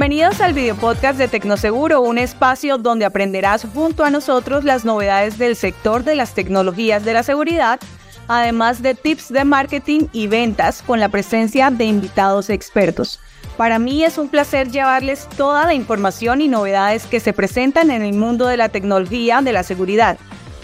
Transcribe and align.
Bienvenidos 0.00 0.40
al 0.40 0.54
video 0.54 0.76
podcast 0.76 1.18
de 1.18 1.28
Tecnoseguro, 1.28 2.00
un 2.00 2.16
espacio 2.16 2.78
donde 2.78 3.04
aprenderás 3.04 3.66
junto 3.74 4.02
a 4.02 4.08
nosotros 4.08 4.64
las 4.64 4.86
novedades 4.86 5.36
del 5.36 5.56
sector 5.56 6.04
de 6.04 6.14
las 6.14 6.32
tecnologías 6.32 7.04
de 7.04 7.12
la 7.12 7.22
seguridad, 7.22 7.78
además 8.26 8.80
de 8.80 8.94
tips 8.94 9.30
de 9.30 9.44
marketing 9.44 10.06
y 10.14 10.26
ventas 10.26 10.80
con 10.80 11.00
la 11.00 11.10
presencia 11.10 11.70
de 11.70 11.84
invitados 11.84 12.48
expertos. 12.48 13.20
Para 13.58 13.78
mí 13.78 14.02
es 14.02 14.16
un 14.16 14.30
placer 14.30 14.70
llevarles 14.70 15.28
toda 15.36 15.66
la 15.66 15.74
información 15.74 16.40
y 16.40 16.48
novedades 16.48 17.04
que 17.04 17.20
se 17.20 17.34
presentan 17.34 17.90
en 17.90 18.00
el 18.00 18.14
mundo 18.14 18.46
de 18.46 18.56
la 18.56 18.70
tecnología 18.70 19.42
de 19.42 19.52
la 19.52 19.64
seguridad. 19.64 20.16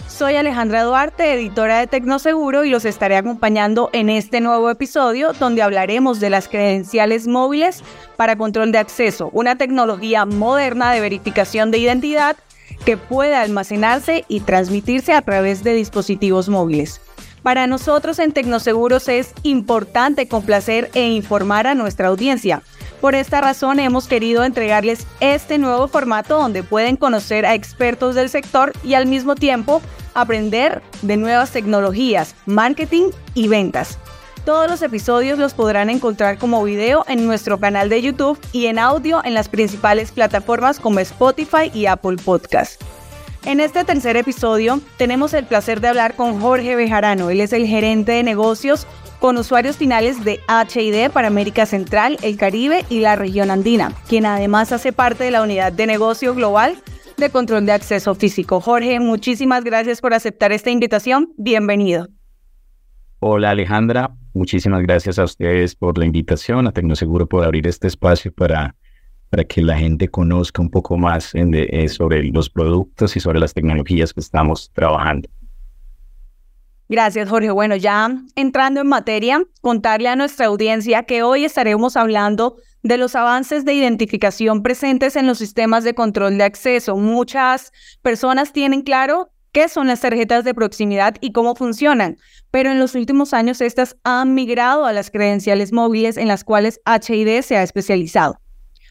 Soy 0.07 0.35
Alejandra 0.35 0.83
Duarte, 0.83 1.33
editora 1.33 1.79
de 1.79 1.87
Tecnoseguro, 1.87 2.63
y 2.63 2.69
los 2.69 2.85
estaré 2.85 3.17
acompañando 3.17 3.89
en 3.91 4.09
este 4.09 4.41
nuevo 4.41 4.69
episodio 4.69 5.33
donde 5.33 5.61
hablaremos 5.61 6.19
de 6.19 6.29
las 6.29 6.47
credenciales 6.47 7.27
móviles 7.27 7.83
para 8.15 8.37
control 8.37 8.71
de 8.71 8.79
acceso, 8.79 9.29
una 9.33 9.57
tecnología 9.57 10.25
moderna 10.25 10.91
de 10.91 11.01
verificación 11.01 11.71
de 11.71 11.79
identidad 11.79 12.37
que 12.85 12.97
puede 12.97 13.35
almacenarse 13.35 14.23
y 14.27 14.39
transmitirse 14.39 15.13
a 15.13 15.21
través 15.21 15.63
de 15.63 15.73
dispositivos 15.73 16.47
móviles. 16.47 17.01
Para 17.43 17.67
nosotros 17.67 18.17
en 18.19 18.31
Tecnoseguros 18.31 19.09
es 19.09 19.33
importante 19.43 20.27
complacer 20.27 20.89
e 20.93 21.09
informar 21.09 21.67
a 21.67 21.75
nuestra 21.75 22.07
audiencia. 22.07 22.63
Por 23.01 23.13
esta 23.13 23.41
razón 23.41 23.79
hemos 23.79 24.07
querido 24.07 24.43
entregarles 24.43 25.05
este 25.19 25.57
nuevo 25.59 25.87
formato 25.87 26.37
donde 26.37 26.63
pueden 26.63 26.97
conocer 26.97 27.45
a 27.45 27.53
expertos 27.53 28.15
del 28.15 28.29
sector 28.29 28.73
y 28.83 28.95
al 28.95 29.05
mismo 29.05 29.35
tiempo 29.35 29.81
aprender 30.15 30.81
de 31.03 31.15
nuevas 31.15 31.51
tecnologías, 31.51 32.35
marketing 32.47 33.11
y 33.35 33.47
ventas. 33.47 33.99
Todos 34.45 34.69
los 34.69 34.81
episodios 34.81 35.37
los 35.37 35.53
podrán 35.53 35.89
encontrar 35.89 36.37
como 36.39 36.63
video 36.63 37.05
en 37.07 37.27
nuestro 37.27 37.59
canal 37.59 37.89
de 37.89 38.01
YouTube 38.01 38.39
y 38.51 38.65
en 38.67 38.79
audio 38.79 39.21
en 39.23 39.33
las 39.33 39.49
principales 39.49 40.11
plataformas 40.11 40.79
como 40.79 40.99
Spotify 40.99 41.69
y 41.73 41.85
Apple 41.85 42.15
Podcast. 42.23 42.81
En 43.45 43.59
este 43.59 43.83
tercer 43.83 44.17
episodio 44.17 44.81
tenemos 44.97 45.33
el 45.33 45.45
placer 45.45 45.81
de 45.81 45.89
hablar 45.89 46.15
con 46.15 46.41
Jorge 46.41 46.75
Bejarano. 46.75 47.29
Él 47.29 47.41
es 47.41 47.53
el 47.53 47.67
gerente 47.67 48.13
de 48.13 48.23
negocios 48.23 48.87
con 49.19 49.37
usuarios 49.37 49.77
finales 49.77 50.23
de 50.23 50.39
HID 50.47 51.11
para 51.11 51.27
América 51.27 51.65
Central, 51.65 52.17
el 52.21 52.37
Caribe 52.37 52.85
y 52.89 52.99
la 52.99 53.15
región 53.15 53.51
andina, 53.51 53.93
quien 54.07 54.25
además 54.25 54.71
hace 54.71 54.93
parte 54.93 55.23
de 55.23 55.31
la 55.31 55.41
unidad 55.41 55.71
de 55.71 55.87
negocio 55.87 56.35
global 56.35 56.77
de 57.17 57.29
control 57.31 57.65
de 57.65 57.71
acceso 57.71 58.13
físico. 58.15 58.61
Jorge, 58.61 58.99
muchísimas 58.99 59.63
gracias 59.63 60.01
por 60.01 60.13
aceptar 60.13 60.51
esta 60.51 60.69
invitación. 60.69 61.33
Bienvenido. 61.37 62.07
Hola 63.19 63.49
Alejandra, 63.49 64.15
muchísimas 64.35 64.83
gracias 64.83 65.17
a 65.17 65.23
ustedes 65.23 65.75
por 65.75 65.97
la 65.97 66.05
invitación, 66.05 66.67
a 66.67 66.71
Tecnoseguro 66.71 67.27
por 67.27 67.43
abrir 67.43 67.65
este 67.65 67.87
espacio 67.87 68.31
para, 68.31 68.75
para 69.31 69.43
que 69.43 69.63
la 69.63 69.75
gente 69.75 70.07
conozca 70.07 70.61
un 70.61 70.69
poco 70.69 70.97
más 70.97 71.31
eh, 71.33 71.89
sobre 71.89 72.23
los 72.25 72.51
productos 72.51 73.17
y 73.17 73.19
sobre 73.19 73.39
las 73.39 73.55
tecnologías 73.55 74.13
que 74.13 74.19
estamos 74.19 74.71
trabajando. 74.71 75.27
Gracias, 76.89 77.29
Jorge. 77.29 77.51
Bueno, 77.51 77.75
ya 77.75 78.09
entrando 78.35 78.79
en 78.81 78.87
materia, 78.87 79.43
contarle 79.61 80.07
a 80.07 80.15
nuestra 80.15 80.45
audiencia 80.45 81.03
que 81.03 81.21
hoy 81.21 81.43
estaremos 81.43 81.97
hablando 81.97 82.55
de 82.81 82.97
los 82.97 83.15
avances 83.15 83.65
de 83.65 83.73
identificación 83.73 84.63
presentes 84.63 85.17
en 85.17 85.27
los 85.27 85.39
sistemas 85.39 85.83
de 85.83 85.93
control 85.93 86.37
de 86.37 86.45
acceso. 86.45 86.95
Muchas 86.95 87.73
personas 88.01 88.53
tienen 88.53 88.83
claro 88.83 89.31
qué 89.51 89.67
son 89.67 89.87
las 89.87 89.99
tarjetas 89.99 90.45
de 90.45 90.53
proximidad 90.53 91.15
y 91.19 91.33
cómo 91.33 91.55
funcionan, 91.55 92.17
pero 92.51 92.71
en 92.71 92.79
los 92.79 92.95
últimos 92.95 93.33
años 93.33 93.59
estas 93.59 93.97
han 94.03 94.33
migrado 94.33 94.85
a 94.85 94.93
las 94.93 95.11
credenciales 95.11 95.73
móviles 95.73 96.15
en 96.15 96.29
las 96.29 96.45
cuales 96.45 96.79
HID 96.85 97.41
se 97.41 97.57
ha 97.57 97.63
especializado. 97.63 98.39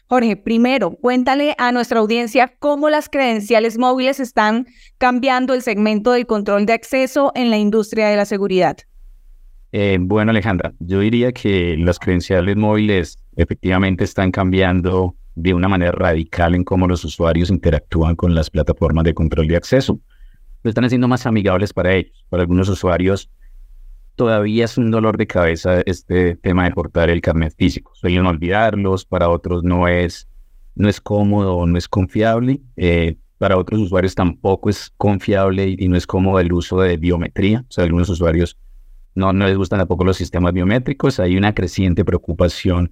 Jorge, 0.09 0.37
primero, 0.37 0.91
cuéntale 0.91 1.53
a 1.57 1.73
nuestra 1.73 1.99
audiencia 1.99 2.53
cómo 2.59 2.89
las 2.89 3.09
credenciales 3.09 3.77
móviles 3.77 4.21
están 4.21 4.67
cambiando 4.97 5.53
el 5.53 5.61
segmento 5.61 6.13
del 6.13 6.25
control 6.25 6.65
de 6.65 6.73
acceso 6.73 7.33
en 7.35 7.49
la 7.49 7.57
industria 7.57 8.07
de 8.07 8.15
la 8.15 8.23
seguridad. 8.23 8.77
Eh, 9.73 9.97
bueno, 9.99 10.31
Alejandra, 10.31 10.73
yo 10.79 11.01
diría 11.01 11.33
que 11.33 11.75
las 11.77 11.99
credenciales 11.99 12.55
móviles 12.55 13.19
efectivamente 13.35 14.05
están 14.05 14.31
cambiando 14.31 15.13
de 15.35 15.53
una 15.53 15.67
manera 15.67 15.91
radical 15.91 16.55
en 16.55 16.63
cómo 16.63 16.87
los 16.87 17.03
usuarios 17.03 17.49
interactúan 17.49 18.15
con 18.15 18.33
las 18.33 18.49
plataformas 18.49 19.03
de 19.03 19.13
control 19.13 19.47
de 19.47 19.57
acceso. 19.57 19.99
Lo 20.63 20.69
están 20.69 20.85
haciendo 20.85 21.09
más 21.09 21.25
amigables 21.25 21.73
para 21.73 21.93
ellos. 21.93 22.25
Para 22.29 22.43
algunos 22.43 22.69
usuarios, 22.69 23.29
todavía 24.17 24.65
es 24.65 24.77
un 24.77 24.91
dolor 24.91 25.15
de 25.15 25.27
cabeza 25.27 25.81
este 25.85 26.35
tema 26.35 26.65
de 26.65 26.71
portar 26.71 27.09
el 27.09 27.21
carnet 27.21 27.55
físico. 27.55 27.91
Suelen 27.93 28.25
olvidarlos, 28.25 29.05
para 29.05 29.29
otros 29.29 29.63
no 29.63 29.87
es, 29.87 30.27
no 30.75 30.89
es 30.89 30.99
cómodo, 30.99 31.65
no 31.65 31.77
es 31.77 31.87
confiable. 31.87 32.59
Eh, 32.75 33.15
para 33.37 33.57
otros 33.57 33.79
usuarios 33.79 34.15
tampoco 34.15 34.69
es 34.69 34.91
confiable 34.97 35.75
y 35.77 35.87
no 35.87 35.95
es 35.95 36.07
cómodo 36.07 36.39
el 36.39 36.51
uso 36.51 36.81
de 36.81 36.97
biometría. 36.97 37.63
O 37.69 37.71
sea, 37.71 37.83
algunos 37.83 38.09
usuarios 38.09 38.57
no, 39.13 39.31
no 39.31 39.45
les 39.45 39.55
gustan 39.55 39.79
tampoco 39.79 40.03
los 40.03 40.17
sistemas 40.17 40.51
biométricos. 40.51 41.19
Hay 41.19 41.37
una 41.37 41.53
creciente 41.53 42.03
preocupación 42.03 42.91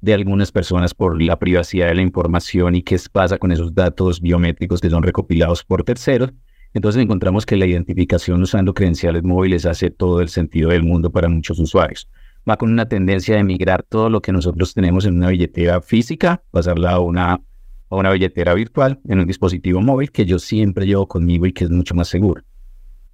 de 0.00 0.12
algunas 0.12 0.50
personas 0.50 0.92
por 0.92 1.22
la 1.22 1.38
privacidad 1.38 1.86
de 1.86 1.94
la 1.94 2.02
información 2.02 2.74
y 2.74 2.82
qué 2.82 2.98
pasa 3.10 3.38
con 3.38 3.52
esos 3.52 3.74
datos 3.74 4.20
biométricos 4.20 4.80
que 4.80 4.90
son 4.90 5.04
recopilados 5.04 5.64
por 5.64 5.84
terceros. 5.84 6.32
Entonces 6.74 7.00
encontramos 7.00 7.46
que 7.46 7.56
la 7.56 7.66
identificación 7.66 8.42
usando 8.42 8.74
credenciales 8.74 9.22
móviles 9.22 9.64
hace 9.64 9.90
todo 9.90 10.20
el 10.20 10.28
sentido 10.28 10.70
del 10.70 10.82
mundo 10.82 11.10
para 11.10 11.28
muchos 11.28 11.60
usuarios. 11.60 12.10
Va 12.48 12.56
con 12.56 12.70
una 12.70 12.88
tendencia 12.88 13.36
de 13.36 13.44
migrar 13.44 13.84
todo 13.84 14.10
lo 14.10 14.20
que 14.20 14.32
nosotros 14.32 14.74
tenemos 14.74 15.06
en 15.06 15.16
una 15.16 15.28
billetera 15.28 15.80
física, 15.80 16.42
pasarla 16.50 16.90
a 16.90 16.98
una, 16.98 17.34
a 17.34 17.96
una 17.96 18.10
billetera 18.10 18.54
virtual 18.54 19.00
en 19.08 19.20
un 19.20 19.26
dispositivo 19.26 19.80
móvil 19.80 20.10
que 20.10 20.26
yo 20.26 20.40
siempre 20.40 20.84
llevo 20.84 21.06
conmigo 21.06 21.46
y 21.46 21.52
que 21.52 21.62
es 21.62 21.70
mucho 21.70 21.94
más 21.94 22.08
seguro. 22.08 22.42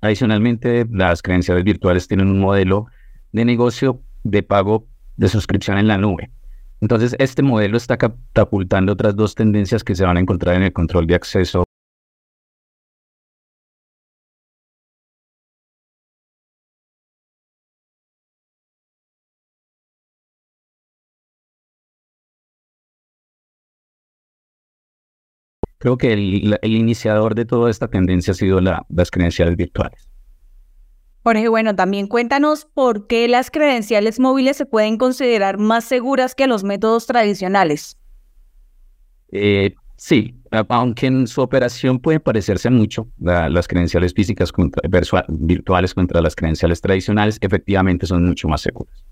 Adicionalmente, 0.01 0.87
las 0.91 1.21
credenciales 1.21 1.63
virtuales 1.63 2.09
tienen 2.09 2.29
un 2.29 2.41
modelo 2.41 2.87
de 3.33 3.45
negocio 3.45 4.01
de 4.25 4.43
pago 4.43 4.89
de 5.19 5.29
suscripción 5.29 5.77
en 5.77 5.87
la 5.87 5.99
nube. 5.99 6.31
Entonces, 6.81 7.15
este 7.19 7.43
modelo 7.43 7.77
está 7.77 7.99
catapultando 7.99 8.95
otras 8.95 9.15
dos 9.15 9.35
tendencias 9.35 9.85
que 9.85 9.95
se 9.95 10.05
van 10.05 10.17
a 10.17 10.21
encontrar 10.21 10.57
en 10.57 10.63
el 10.63 10.73
control 10.73 11.07
de 11.07 11.15
acceso 11.15 11.65
creo 25.81 25.97
que 25.97 26.13
el, 26.13 26.59
iniciador 26.63 27.35
de 27.35 27.47
toda 27.47 27.71
esta 27.71 27.89
tendencia 27.89 28.33
ha 28.33 28.35
sido 28.35 28.61
las 28.61 29.11
credenciales 29.11 29.57
virtuales. 29.57 30.09
Jorge, 31.23 31.49
bueno, 31.49 31.75
también 31.75 32.07
cuéntanos 32.07 32.67
por 32.67 33.07
qué 33.07 33.29
las 33.29 33.51
credenciales 33.51 34.21
móviles 34.21 34.59
se 34.59 34.67
pueden 34.67 34.99
considerar 34.99 35.59
más 35.59 35.85
seguras 35.85 36.35
que 36.35 36.47
los 36.47 36.65
métodos 36.65 37.07
tradicionales. 37.07 37.99
Eh, 39.33 39.75
sí, 39.97 40.35
aunque 40.69 41.07
en 41.07 41.27
su 41.27 41.41
operación 41.41 41.99
puede 41.99 42.21
parecerse 42.21 42.69
mucho 42.69 43.09
las 43.19 43.67
credenciales 43.67 44.13
físicas 44.13 44.53
virtuales 45.29 45.95
contra 45.95 46.21
las 46.21 46.37
credenciales 46.37 46.83
tradicionales, 46.83 47.39
efectivamente 47.41 48.07
son 48.07 48.27
mucho 48.27 48.49
más 48.49 48.61
seguras. 48.61 49.03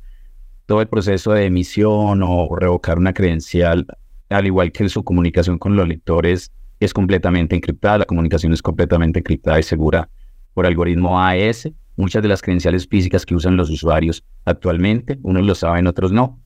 Todo 0.66 0.82
el 0.82 0.88
proceso 0.88 1.32
de 1.32 1.46
emisión 1.46 2.22
o 2.22 2.54
revocar 2.54 2.98
una 2.98 3.14
credencial, 3.14 3.86
al 4.28 4.46
igual 4.46 4.72
que 4.72 4.88
su 4.88 5.02
comunicación 5.04 5.58
con 5.58 5.76
los 5.76 5.86
lectores, 5.86 6.52
es 6.80 6.94
completamente 6.94 7.56
encriptada, 7.56 7.98
la 7.98 8.04
comunicación 8.04 8.52
es 8.52 8.62
completamente 8.62 9.18
encriptada 9.20 9.58
y 9.58 9.62
segura 9.62 10.08
por 10.54 10.66
algoritmo 10.66 11.20
AES. 11.20 11.70
Muchas 11.96 12.22
de 12.22 12.28
las 12.28 12.42
credenciales 12.42 12.86
físicas 12.86 13.26
que 13.26 13.34
usan 13.34 13.56
los 13.56 13.70
usuarios 13.70 14.24
actualmente, 14.44 15.18
unos 15.22 15.44
lo 15.44 15.54
saben, 15.54 15.88
otros 15.88 16.12
no. 16.12 16.40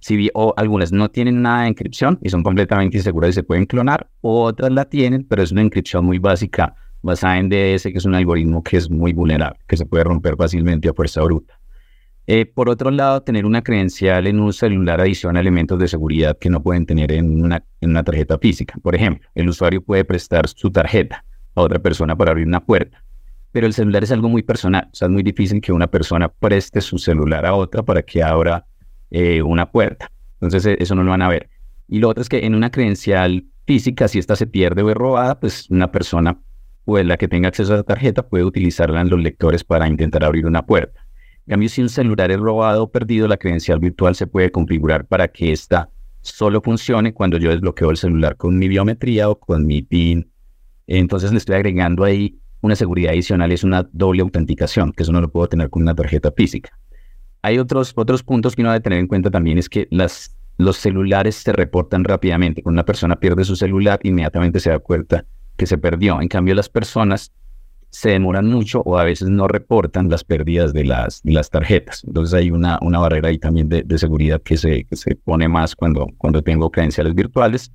Si, 0.00 0.30
o 0.34 0.54
algunas 0.56 0.92
no 0.92 1.10
tienen 1.10 1.42
nada 1.42 1.62
de 1.62 1.68
encripción 1.68 2.18
y 2.22 2.30
son 2.30 2.42
completamente 2.42 2.96
inseguras 2.96 3.30
y 3.30 3.32
se 3.34 3.42
pueden 3.42 3.66
clonar, 3.66 4.10
otras 4.20 4.72
la 4.72 4.84
tienen, 4.84 5.24
pero 5.24 5.42
es 5.42 5.52
una 5.52 5.62
encripción 5.62 6.04
muy 6.04 6.18
básica 6.18 6.74
basada 7.02 7.38
en 7.38 7.48
DS, 7.48 7.84
que 7.84 7.98
es 7.98 8.04
un 8.04 8.14
algoritmo 8.14 8.62
que 8.62 8.76
es 8.76 8.90
muy 8.90 9.12
vulnerable, 9.12 9.58
que 9.66 9.76
se 9.76 9.86
puede 9.86 10.04
romper 10.04 10.36
fácilmente 10.36 10.88
a 10.88 10.94
fuerza 10.94 11.22
bruta. 11.22 11.57
Eh, 12.30 12.44
por 12.44 12.68
otro 12.68 12.90
lado, 12.90 13.22
tener 13.22 13.46
una 13.46 13.62
credencial 13.62 14.26
en 14.26 14.38
un 14.38 14.52
celular 14.52 15.00
adiciona 15.00 15.40
elementos 15.40 15.78
de 15.78 15.88
seguridad 15.88 16.36
que 16.38 16.50
no 16.50 16.62
pueden 16.62 16.84
tener 16.84 17.10
en 17.10 17.42
una, 17.42 18.04
tarjeta 18.04 18.38
física. 18.38 18.74
Por 18.82 18.94
ejemplo, 18.94 19.26
el 19.34 19.48
usuario 19.48 19.82
puede 19.82 20.04
prestar 20.04 20.46
su 20.46 20.70
tarjeta 20.70 21.24
a 21.54 21.62
otra 21.62 21.78
persona 21.78 22.14
para 22.14 22.32
abrir 22.32 22.46
una 22.46 22.62
puerta, 22.62 23.02
pero 23.50 23.66
el 23.66 23.72
celular 23.72 24.04
es 24.04 24.12
algo 24.12 24.28
muy 24.28 24.42
personal. 24.42 24.90
O 24.92 24.94
sea, 24.94 25.06
es 25.06 25.12
muy 25.12 25.22
difícil 25.22 25.62
que 25.62 25.72
una 25.72 25.86
persona 25.86 26.28
preste 26.28 26.82
su 26.82 26.98
celular 26.98 27.46
a 27.46 27.54
otra 27.54 27.82
para 27.82 28.02
que 28.02 28.22
abra 28.22 28.66
eh, 29.10 29.40
una 29.40 29.72
puerta. 29.72 30.12
Entonces, 30.34 30.66
e, 30.66 30.76
eso 30.82 30.94
no 30.94 31.04
lo 31.04 31.12
van 31.12 31.22
a 31.22 31.28
ver. 31.28 31.48
Y 31.88 31.98
lo 31.98 32.10
otro 32.10 32.20
es 32.20 32.28
que 32.28 32.44
en 32.44 32.54
una 32.54 32.70
credencial 32.70 33.46
física, 33.64 34.06
si 34.06 34.18
esta 34.18 34.36
se 34.36 34.46
pierde 34.46 34.82
o 34.82 34.90
es 34.90 34.96
robada, 34.96 35.40
pues 35.40 35.70
una 35.70 35.90
persona, 35.90 36.38
pues 36.84 37.06
la 37.06 37.16
que 37.16 37.26
tenga 37.26 37.48
acceso 37.48 37.72
a 37.72 37.78
la 37.78 37.84
tarjeta, 37.84 38.28
puede 38.28 38.44
utilizarla 38.44 39.00
en 39.00 39.08
los 39.08 39.18
lectores 39.18 39.64
para 39.64 39.88
intentar 39.88 40.24
abrir 40.24 40.44
una 40.44 40.66
puerta. 40.66 40.97
En 41.48 41.52
cambio, 41.52 41.70
si 41.70 41.80
un 41.80 41.88
celular 41.88 42.30
es 42.30 42.38
robado 42.38 42.82
o 42.82 42.90
perdido, 42.90 43.26
la 43.26 43.38
credencial 43.38 43.78
virtual 43.78 44.14
se 44.14 44.26
puede 44.26 44.50
configurar 44.50 45.06
para 45.06 45.28
que 45.28 45.50
ésta 45.50 45.88
solo 46.20 46.60
funcione 46.60 47.14
cuando 47.14 47.38
yo 47.38 47.48
desbloqueo 47.48 47.90
el 47.90 47.96
celular 47.96 48.36
con 48.36 48.58
mi 48.58 48.68
biometría 48.68 49.30
o 49.30 49.40
con 49.40 49.64
mi 49.64 49.80
PIN. 49.80 50.30
Entonces 50.86 51.32
le 51.32 51.38
estoy 51.38 51.54
agregando 51.54 52.04
ahí 52.04 52.38
una 52.60 52.76
seguridad 52.76 53.12
adicional, 53.12 53.50
es 53.50 53.64
una 53.64 53.88
doble 53.92 54.20
autenticación, 54.20 54.92
que 54.92 55.04
eso 55.04 55.12
no 55.12 55.22
lo 55.22 55.30
puedo 55.30 55.48
tener 55.48 55.70
con 55.70 55.80
una 55.80 55.94
tarjeta 55.94 56.30
física. 56.32 56.78
Hay 57.40 57.58
otros, 57.58 57.94
otros 57.96 58.22
puntos 58.22 58.54
que 58.54 58.60
uno 58.60 58.72
debe 58.72 58.82
tener 58.82 58.98
en 58.98 59.06
cuenta 59.06 59.30
también, 59.30 59.56
es 59.56 59.70
que 59.70 59.88
los 59.90 60.76
celulares 60.76 61.36
se 61.36 61.54
reportan 61.54 62.04
rápidamente. 62.04 62.62
Cuando 62.62 62.76
una 62.76 62.84
persona 62.84 63.16
pierde 63.16 63.44
su 63.44 63.56
celular, 63.56 64.00
inmediatamente 64.02 64.60
se 64.60 64.68
da 64.68 64.80
cuenta 64.80 65.24
que 65.56 65.64
se 65.64 65.78
perdió. 65.78 66.20
En 66.20 66.28
cambio, 66.28 66.54
las 66.54 66.68
personas 66.68 67.32
se 67.90 68.10
demoran 68.10 68.46
mucho 68.46 68.82
o 68.84 68.98
a 68.98 69.04
veces 69.04 69.28
no 69.28 69.48
reportan 69.48 70.08
las 70.08 70.24
pérdidas 70.24 70.72
de 70.72 70.84
las, 70.84 71.20
las 71.24 71.50
tarjetas. 71.50 72.04
Entonces 72.06 72.34
hay 72.34 72.50
una, 72.50 72.78
una 72.82 72.98
barrera 72.98 73.28
ahí 73.28 73.38
también 73.38 73.68
de, 73.68 73.82
de 73.82 73.98
seguridad 73.98 74.42
que 74.42 74.56
se, 74.56 74.84
que 74.84 74.96
se 74.96 75.14
pone 75.16 75.48
más 75.48 75.74
cuando, 75.74 76.06
cuando 76.18 76.42
tengo 76.42 76.70
credenciales 76.70 77.14
virtuales. 77.14 77.72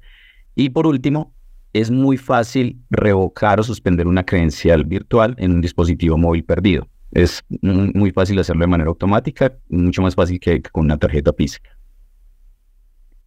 Y 0.56 0.70
por 0.70 0.86
último, 0.86 1.34
es 1.74 1.90
muy 1.90 2.18
fácil 2.18 2.80
revocar 2.92 3.60
o 3.60 3.64
suspender 3.64 4.08
una 4.08 4.24
credencial 4.24 4.86
virtual 4.86 5.36
en 5.40 5.54
un 5.54 5.62
dispositivo 5.62 6.18
móvil 6.18 6.46
perdido. 6.46 6.88
Es 7.12 7.44
muy 7.62 8.12
fácil 8.12 8.40
hacerlo 8.40 8.62
de 8.62 8.68
manera 8.68 8.90
automática, 8.90 9.54
mucho 9.70 10.02
más 10.02 10.16
fácil 10.16 10.40
que 10.40 10.62
con 10.62 10.86
una 10.86 10.98
tarjeta 10.98 11.34
física. 11.34 11.70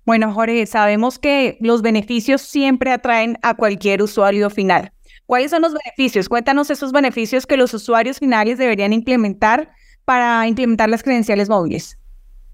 Bueno, 0.04 0.32
Jorge, 0.32 0.66
sabemos 0.66 1.18
que 1.18 1.58
los 1.60 1.82
beneficios 1.82 2.40
siempre 2.40 2.92
atraen 2.92 3.38
a 3.42 3.54
cualquier 3.54 4.02
usuario 4.02 4.50
final. 4.50 4.92
¿Cuáles 5.26 5.50
son 5.50 5.62
los 5.62 5.74
beneficios? 5.74 6.28
Cuéntanos 6.28 6.70
esos 6.70 6.92
beneficios 6.92 7.46
que 7.46 7.56
los 7.56 7.74
usuarios 7.74 8.18
finales 8.18 8.58
deberían 8.58 8.92
implementar 8.92 9.70
para 10.04 10.46
implementar 10.46 10.88
las 10.88 11.02
credenciales 11.02 11.48
móviles. 11.48 11.98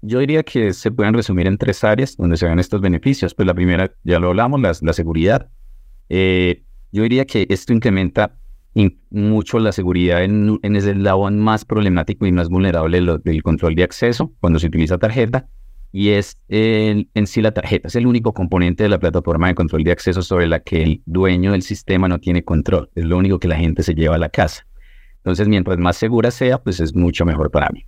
Yo 0.01 0.19
diría 0.19 0.43
que 0.43 0.73
se 0.73 0.91
pueden 0.91 1.13
resumir 1.13 1.47
en 1.47 1.57
tres 1.57 1.83
áreas 1.83 2.17
donde 2.17 2.35
se 2.35 2.47
ven 2.47 2.59
estos 2.59 2.81
beneficios. 2.81 3.33
Pues 3.35 3.45
la 3.45 3.53
primera, 3.53 3.93
ya 4.03 4.19
lo 4.19 4.29
hablamos, 4.29 4.59
la, 4.59 4.93
seguridad. 4.93 5.49
Eh, 6.09 6.63
yo 6.91 7.03
diría 7.03 7.25
que 7.25 7.45
esto 7.49 7.73
incrementa 7.73 8.37
mucho 9.11 9.59
la 9.59 9.71
seguridad 9.71 10.23
en, 10.23 10.59
en 10.63 10.75
ese 10.75 10.91
eslabón 10.91 11.39
más 11.39 11.63
problemático 11.63 12.25
y 12.25 12.31
más 12.31 12.49
vulnerable 12.49 12.99
del 13.23 13.43
control 13.43 13.75
de 13.75 13.83
acceso 13.83 14.33
cuando 14.39 14.57
se 14.57 14.65
utiliza 14.65 14.97
tarjeta 14.97 15.47
y 15.93 16.09
es 16.09 16.37
en 16.49 17.27
sí 17.27 17.39
la 17.41 17.51
tarjeta. 17.51 17.87
Es 17.87 17.95
el 17.95 18.07
único 18.07 18.33
componente 18.33 18.81
de 18.81 18.89
la 18.89 18.99
plataforma 18.99 19.47
de 19.47 19.55
control 19.55 19.83
de 19.83 19.91
acceso 19.91 20.23
sobre 20.23 20.47
la 20.47 20.59
que 20.59 20.81
el 20.81 21.03
dueño 21.05 21.51
del 21.51 21.61
sistema 21.61 22.07
no 22.07 22.19
tiene 22.19 22.43
control. 22.43 22.89
Es 22.95 23.05
lo 23.05 23.15
único 23.15 23.37
que 23.37 23.47
la 23.47 23.57
gente 23.57 23.83
se 23.83 23.93
lleva 23.93 24.15
a 24.15 24.17
la 24.17 24.29
casa. 24.29 24.65
Entonces, 25.17 25.47
mientras 25.47 25.77
más 25.77 25.95
segura 25.95 26.31
sea, 26.31 26.57
pues 26.57 26.79
es 26.79 26.95
mucho 26.95 27.25
mejor 27.25 27.51
para 27.51 27.69
mí. 27.69 27.85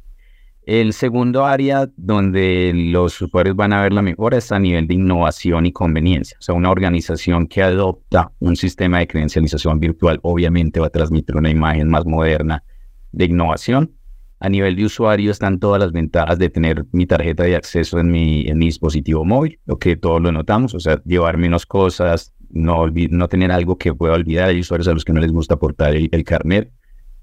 El 0.67 0.93
segundo 0.93 1.45
área 1.45 1.89
donde 1.97 2.73
los 2.75 3.19
usuarios 3.19 3.55
van 3.55 3.73
a 3.73 3.81
ver 3.81 3.91
la 3.91 4.03
mejora 4.03 4.37
es 4.37 4.51
a 4.51 4.59
nivel 4.59 4.87
de 4.87 4.93
innovación 4.93 5.65
y 5.65 5.71
conveniencia. 5.71 6.37
O 6.39 6.43
sea, 6.43 6.53
una 6.53 6.69
organización 6.69 7.47
que 7.47 7.63
adopta 7.63 8.31
un 8.37 8.55
sistema 8.55 8.99
de 8.99 9.07
credencialización 9.07 9.79
virtual 9.79 10.19
obviamente 10.21 10.79
va 10.79 10.87
a 10.87 10.91
transmitir 10.91 11.35
una 11.35 11.49
imagen 11.49 11.89
más 11.89 12.05
moderna 12.05 12.63
de 13.11 13.25
innovación 13.25 13.95
a 14.39 14.49
nivel 14.49 14.75
de 14.75 14.85
usuario 14.85 15.31
están 15.31 15.59
todas 15.59 15.79
las 15.79 15.91
ventajas 15.91 16.37
de 16.37 16.49
tener 16.49 16.85
mi 16.91 17.05
tarjeta 17.05 17.43
de 17.43 17.55
acceso 17.55 17.99
en 17.99 18.11
mi, 18.11 18.47
en 18.47 18.57
mi 18.57 18.65
dispositivo 18.65 19.23
móvil, 19.23 19.59
lo 19.65 19.79
que 19.79 19.95
todos 19.95 20.21
lo 20.21 20.31
notamos, 20.31 20.73
o 20.73 20.79
sea, 20.79 21.01
llevar 21.05 21.37
menos 21.37 21.65
cosas, 21.65 22.35
no, 22.49 22.87
no 22.87 23.27
tener 23.27 23.51
algo 23.51 23.77
que 23.77 23.93
pueda 23.93 24.13
olvidar. 24.13 24.49
Hay 24.49 24.59
usuarios 24.59 24.87
a 24.87 24.93
los 24.93 25.05
que 25.05 25.13
no 25.13 25.21
les 25.21 25.31
gusta 25.31 25.55
aportar 25.55 25.93
el, 25.95 26.23
carnet 26.23 26.71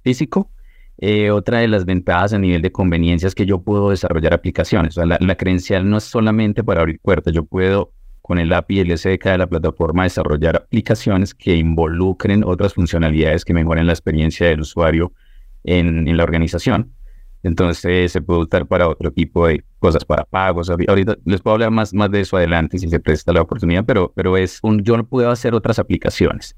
físico. 0.03 0.50
Eh, 0.99 1.31
otra 1.31 1.59
de 1.59 1.69
las 1.69 1.85
ventajas 1.85 2.32
a 2.35 2.38
nivel 2.38 2.62
de 2.62 2.70
conveniencia 2.70 3.26
es 3.26 3.35
que 3.35 3.47
yo 3.47 3.62
puedo 3.62 3.91
desarrollar 3.91 4.35
aplicaciones. 4.35 4.97
O 4.97 5.05
sea, 5.05 5.19
la, 5.19 5.35
credencial 5.37 5.88
no 5.88 5.97
es 5.97 6.05
solamente 6.05 6.62
para 6.62 6.81
abrir 6.81 7.00
puertas, 7.00 7.32
yo 7.32 7.44
puedo 7.44 7.93
con 8.20 8.38
el 8.38 8.53
API 8.53 8.76
y 8.76 8.81
el 8.81 8.99
SDK 8.99 9.25
de 9.25 9.38
la 9.38 9.47
plataforma 9.49 10.05
desarrollar 10.05 10.56
aplicaciones 10.56 11.35
que 11.35 11.56
involucren 11.56 12.44
otras 12.44 12.75
funcionalidades 12.75 13.44
que 13.44 13.53
mejoren 13.53 13.87
la 13.87 13.93
experiencia 13.93 14.47
del 14.47 14.61
usuario 14.61 15.12
en, 15.64 16.06
en 16.06 16.17
la 16.17 16.23
organización. 16.23 16.93
Entonces 17.42 18.12
se 18.12 18.22
puede 18.22 18.40
usar 18.40 18.66
para 18.66 18.88
otro 18.88 19.10
tipo 19.10 19.46
de 19.46 19.64
cosas, 19.78 20.04
para 20.04 20.24
pagos. 20.24 20.70
Ahorita 20.70 21.16
les 21.24 21.40
puedo 21.40 21.54
hablar 21.54 21.70
más, 21.70 21.92
más 21.92 22.10
de 22.10 22.20
eso 22.20 22.36
adelante 22.36 22.78
si 22.78 22.88
se 22.88 23.00
presta 23.00 23.32
la 23.32 23.42
oportunidad, 23.42 23.84
pero, 23.84 24.12
pero 24.14 24.36
es 24.36 24.60
un, 24.62 24.82
yo 24.82 25.02
puedo 25.04 25.30
hacer 25.30 25.54
otras 25.54 25.78
aplicaciones. 25.78 26.56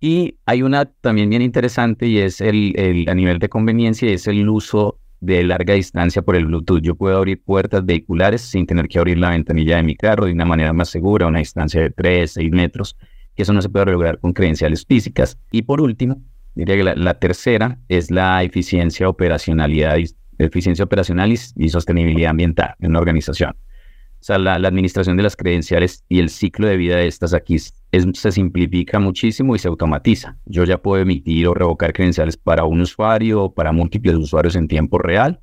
Y 0.00 0.36
hay 0.44 0.62
una 0.62 0.86
también 0.86 1.30
bien 1.30 1.40
interesante 1.40 2.06
y 2.06 2.18
es 2.18 2.40
el, 2.40 2.74
el, 2.76 3.08
a 3.08 3.14
nivel 3.14 3.38
de 3.38 3.48
conveniencia, 3.48 4.10
es 4.10 4.26
el 4.26 4.48
uso 4.48 4.98
de 5.20 5.42
larga 5.44 5.74
distancia 5.74 6.20
por 6.20 6.36
el 6.36 6.46
Bluetooth. 6.46 6.82
Yo 6.82 6.96
puedo 6.96 7.16
abrir 7.16 7.42
puertas 7.42 7.86
vehiculares 7.86 8.42
sin 8.42 8.66
tener 8.66 8.88
que 8.88 8.98
abrir 8.98 9.18
la 9.18 9.30
ventanilla 9.30 9.76
de 9.76 9.82
mi 9.82 9.96
carro 9.96 10.26
de 10.26 10.32
una 10.32 10.44
manera 10.44 10.72
más 10.72 10.90
segura, 10.90 11.26
a 11.26 11.28
una 11.28 11.38
distancia 11.38 11.80
de 11.80 11.90
3, 11.90 12.32
6 12.32 12.50
metros, 12.50 12.96
que 13.34 13.42
eso 13.42 13.52
no 13.52 13.62
se 13.62 13.68
puede 13.68 13.86
lograr 13.86 14.18
con 14.18 14.32
credenciales 14.32 14.84
físicas. 14.84 15.38
Y 15.50 15.62
por 15.62 15.80
último, 15.80 16.20
diría 16.54 16.76
que 16.76 16.84
la, 16.84 16.94
la 16.96 17.14
tercera 17.14 17.78
es 17.88 18.10
la 18.10 18.42
eficiencia, 18.42 19.08
operacionalidad 19.08 19.96
eficiencia 20.38 20.84
operacional 20.84 21.32
y, 21.32 21.68
sostenibilidad 21.68 22.30
ambiental 22.30 22.74
en 22.80 22.90
una 22.90 23.00
organización. 23.00 23.50
O 23.52 24.26
sea, 24.26 24.38
la, 24.38 24.54
administración 24.54 25.16
de 25.16 25.22
las 25.22 25.36
credenciales 25.36 26.04
y 26.08 26.18
el 26.18 26.30
ciclo 26.30 26.66
de 26.66 26.76
vida 26.76 26.96
de 26.96 27.06
estas 27.06 27.34
aquí 27.34 27.58
se 27.58 28.32
simplifica 28.32 28.98
muchísimo 28.98 29.54
y 29.54 29.58
se 29.58 29.68
automatiza. 29.68 30.38
Yo 30.46 30.64
ya 30.64 30.78
puedo 30.78 31.02
emitir 31.02 31.46
o 31.46 31.54
revocar 31.54 31.92
credenciales 31.92 32.36
para 32.36 32.64
un 32.64 32.80
usuario 32.80 33.42
o 33.44 33.54
para 33.54 33.72
múltiples 33.72 34.14
usuarios 34.14 34.56
en 34.56 34.66
tiempo 34.66 34.98
real. 34.98 35.40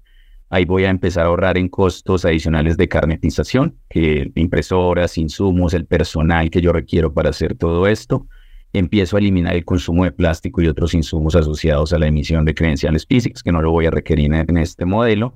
Ahí 0.50 0.66
voy 0.66 0.86
a 0.86 0.90
empezar 0.90 1.26
a 1.26 1.28
ahorrar 1.28 1.58
en 1.58 1.70
costos 1.70 2.26
adicionales 2.26 2.76
de 2.76 2.90
carnetización, 2.90 3.78
que 3.88 4.32
impresoras, 4.36 5.18
insumos, 5.18 5.74
el 5.74 5.86
personal 5.86 6.50
que 6.50 6.60
yo 6.60 6.74
requiero 6.74 7.14
para 7.14 7.30
hacer 7.30 7.56
todo 7.56 7.88
esto 7.88 8.28
empiezo 8.74 9.16
a 9.16 9.20
eliminar 9.20 9.56
el 9.56 9.66
consumo 9.66 10.04
de 10.04 10.12
plástico 10.12 10.62
y 10.62 10.68
otros 10.68 10.94
insumos 10.94 11.36
asociados 11.36 11.94
a 11.94 12.00
la 12.00 12.08
emisión 12.08 12.46
de 12.46 12.54
credenciales 12.54 13.06
físicas, 13.06 13.44
que 13.44 13.52
no 13.52 13.62
lo 13.62 13.72
voy 13.72 13.86
a 13.86 13.92
requerir 13.92 14.34
en, 14.34 14.58
este 14.58 14.86
modelo. 14.86 15.36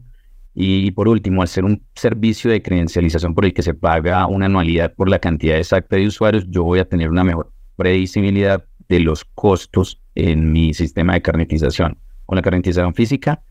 Y 0.53 0.91
por 0.91 1.07
último, 1.09 1.41
al 1.41 1.49
ser 1.49 1.65
un 1.65 1.83
servicio 1.95 2.49
de 2.49 2.61
credencialización 2.61 3.35
por 3.35 3.45
el 3.45 3.53
que 3.53 3.61
se 3.61 3.73
paga 3.73 4.25
una 4.27 4.45
anualidad 4.45 4.93
por 4.93 5.09
la 5.09 5.19
cantidad 5.19 5.57
exacta 5.57 5.97
de 5.97 6.07
usuarios, 6.07 6.45
yo 6.49 6.63
voy 6.63 6.79
a 6.79 6.87
tener 6.87 7.09
una 7.09 7.25
mejor 7.25 7.51
predecibilidad 7.75 8.63
de 8.87 8.99
los 9.01 9.25
costos 9.25 10.01
en 10.15 10.53
mi 10.53 10.73
sistema 10.73 11.13
de 11.13 11.21
carnetización. 11.21 11.97
Con 12.25 12.37
la 12.37 12.41
carnetización 12.41 12.93
física, 12.93 13.43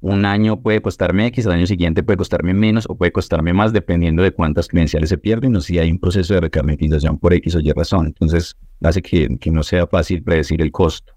un 0.00 0.24
año 0.24 0.62
puede 0.62 0.80
costarme 0.80 1.26
X, 1.26 1.44
el 1.44 1.52
año 1.52 1.66
siguiente 1.66 2.02
puede 2.02 2.16
costarme 2.16 2.54
menos 2.54 2.86
o 2.88 2.96
puede 2.96 3.12
costarme 3.12 3.52
más 3.52 3.72
dependiendo 3.72 4.22
de 4.22 4.32
cuántas 4.32 4.66
credenciales 4.66 5.10
se 5.10 5.18
pierden 5.18 5.54
o 5.56 5.60
si 5.60 5.78
hay 5.78 5.90
un 5.90 5.98
proceso 5.98 6.34
de 6.34 6.40
recarnetización 6.40 7.18
por 7.18 7.34
X 7.34 7.54
o 7.56 7.60
Y 7.60 7.70
razón. 7.72 8.06
Entonces, 8.06 8.56
hace 8.82 9.02
que, 9.02 9.28
no 9.50 9.62
sea 9.62 9.86
fácil 9.86 10.22
predecir 10.22 10.62
el 10.62 10.72
costo. 10.72 11.12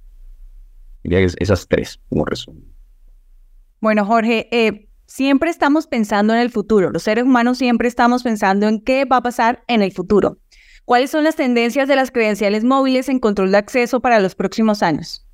Diría 1.03 1.19
esas 1.21 1.67
tres, 1.67 1.99
como 2.09 2.25
resumen. 2.25 2.63
Bueno, 3.79 4.05
Jorge, 4.05 4.47
eh, 4.51 4.89
siempre 5.05 5.49
estamos 5.49 5.87
pensando 5.87 6.33
en 6.33 6.39
el 6.39 6.49
futuro. 6.49 6.91
Los 6.91 7.03
seres 7.03 7.23
humanos 7.23 7.57
siempre 7.57 7.87
estamos 7.87 8.23
pensando 8.23 8.67
en 8.67 8.81
qué 8.81 9.05
va 9.05 9.17
a 9.17 9.21
pasar 9.21 9.63
en 9.67 9.81
el 9.81 9.93
futuro. 9.93 10.39
¿Cuáles 10.85 11.11
son 11.11 11.23
las 11.23 11.37
tendencias 11.37 11.87
de 11.87 11.95
las 11.95 12.11
credenciales 12.11 12.65
móviles 12.65 13.07
en 13.07 13.19
control 13.19 13.51
de 13.51 13.57
acceso 13.57 14.01
para 14.01 14.19
los 14.19 14.35
próximos 14.35 14.83
años? 14.83 15.25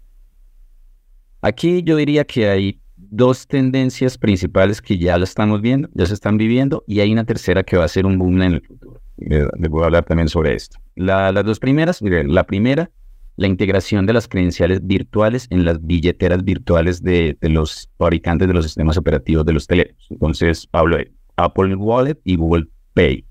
Aquí 1.41 1.81
yo 1.83 1.95
diría 1.95 2.25
que 2.25 2.49
hay 2.49 2.81
dos 3.09 3.47
tendencias 3.47 4.17
principales 4.17 4.81
que 4.81 4.97
ya 4.97 5.17
lo 5.17 5.23
estamos 5.23 5.61
viendo, 5.61 5.89
ya 5.93 6.05
se 6.05 6.13
están 6.13 6.37
viviendo, 6.37 6.83
y 6.87 6.99
hay 6.99 7.11
una 7.11 7.25
tercera 7.25 7.63
que 7.63 7.77
va 7.77 7.85
a 7.85 7.87
ser 7.87 8.05
un 8.05 8.17
boom 8.17 8.41
en 8.41 8.53
el 8.53 8.61
futuro. 8.61 9.01
Les 9.17 9.69
voy 9.69 9.83
a 9.83 9.87
hablar 9.87 10.05
también 10.05 10.29
sobre 10.29 10.53
esto. 10.55 10.77
las 10.95 11.43
dos 11.43 11.59
primeras, 11.59 12.01
mire, 12.01 12.23
la 12.23 12.45
primera, 12.45 12.89
la 13.35 13.47
integración 13.47 14.05
de 14.05 14.13
las 14.13 14.27
credenciales 14.27 14.85
virtuales 14.85 15.47
en 15.49 15.65
las 15.65 15.85
billeteras 15.85 16.43
virtuales 16.43 17.01
de, 17.01 17.37
los 17.41 17.89
fabricantes 17.97 18.47
de 18.47 18.53
los 18.53 18.65
sistemas 18.65 18.97
operativos 18.97 19.45
de 19.45 19.53
los 19.53 19.67
teléfonos. 19.67 20.07
Entonces, 20.09 20.67
hablo 20.71 20.97
de 20.97 21.11
Apple 21.37 21.75
Wallet 21.75 22.17
y 22.23 22.35
Google 22.35 22.67
Pay. 22.93 23.25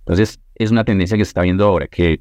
Entonces, 0.00 0.40
es 0.54 0.70
una 0.70 0.84
tendencia 0.84 1.16
que 1.16 1.24
se 1.24 1.30
está 1.30 1.42
viendo 1.42 1.64
ahora, 1.64 1.86
que 1.86 2.20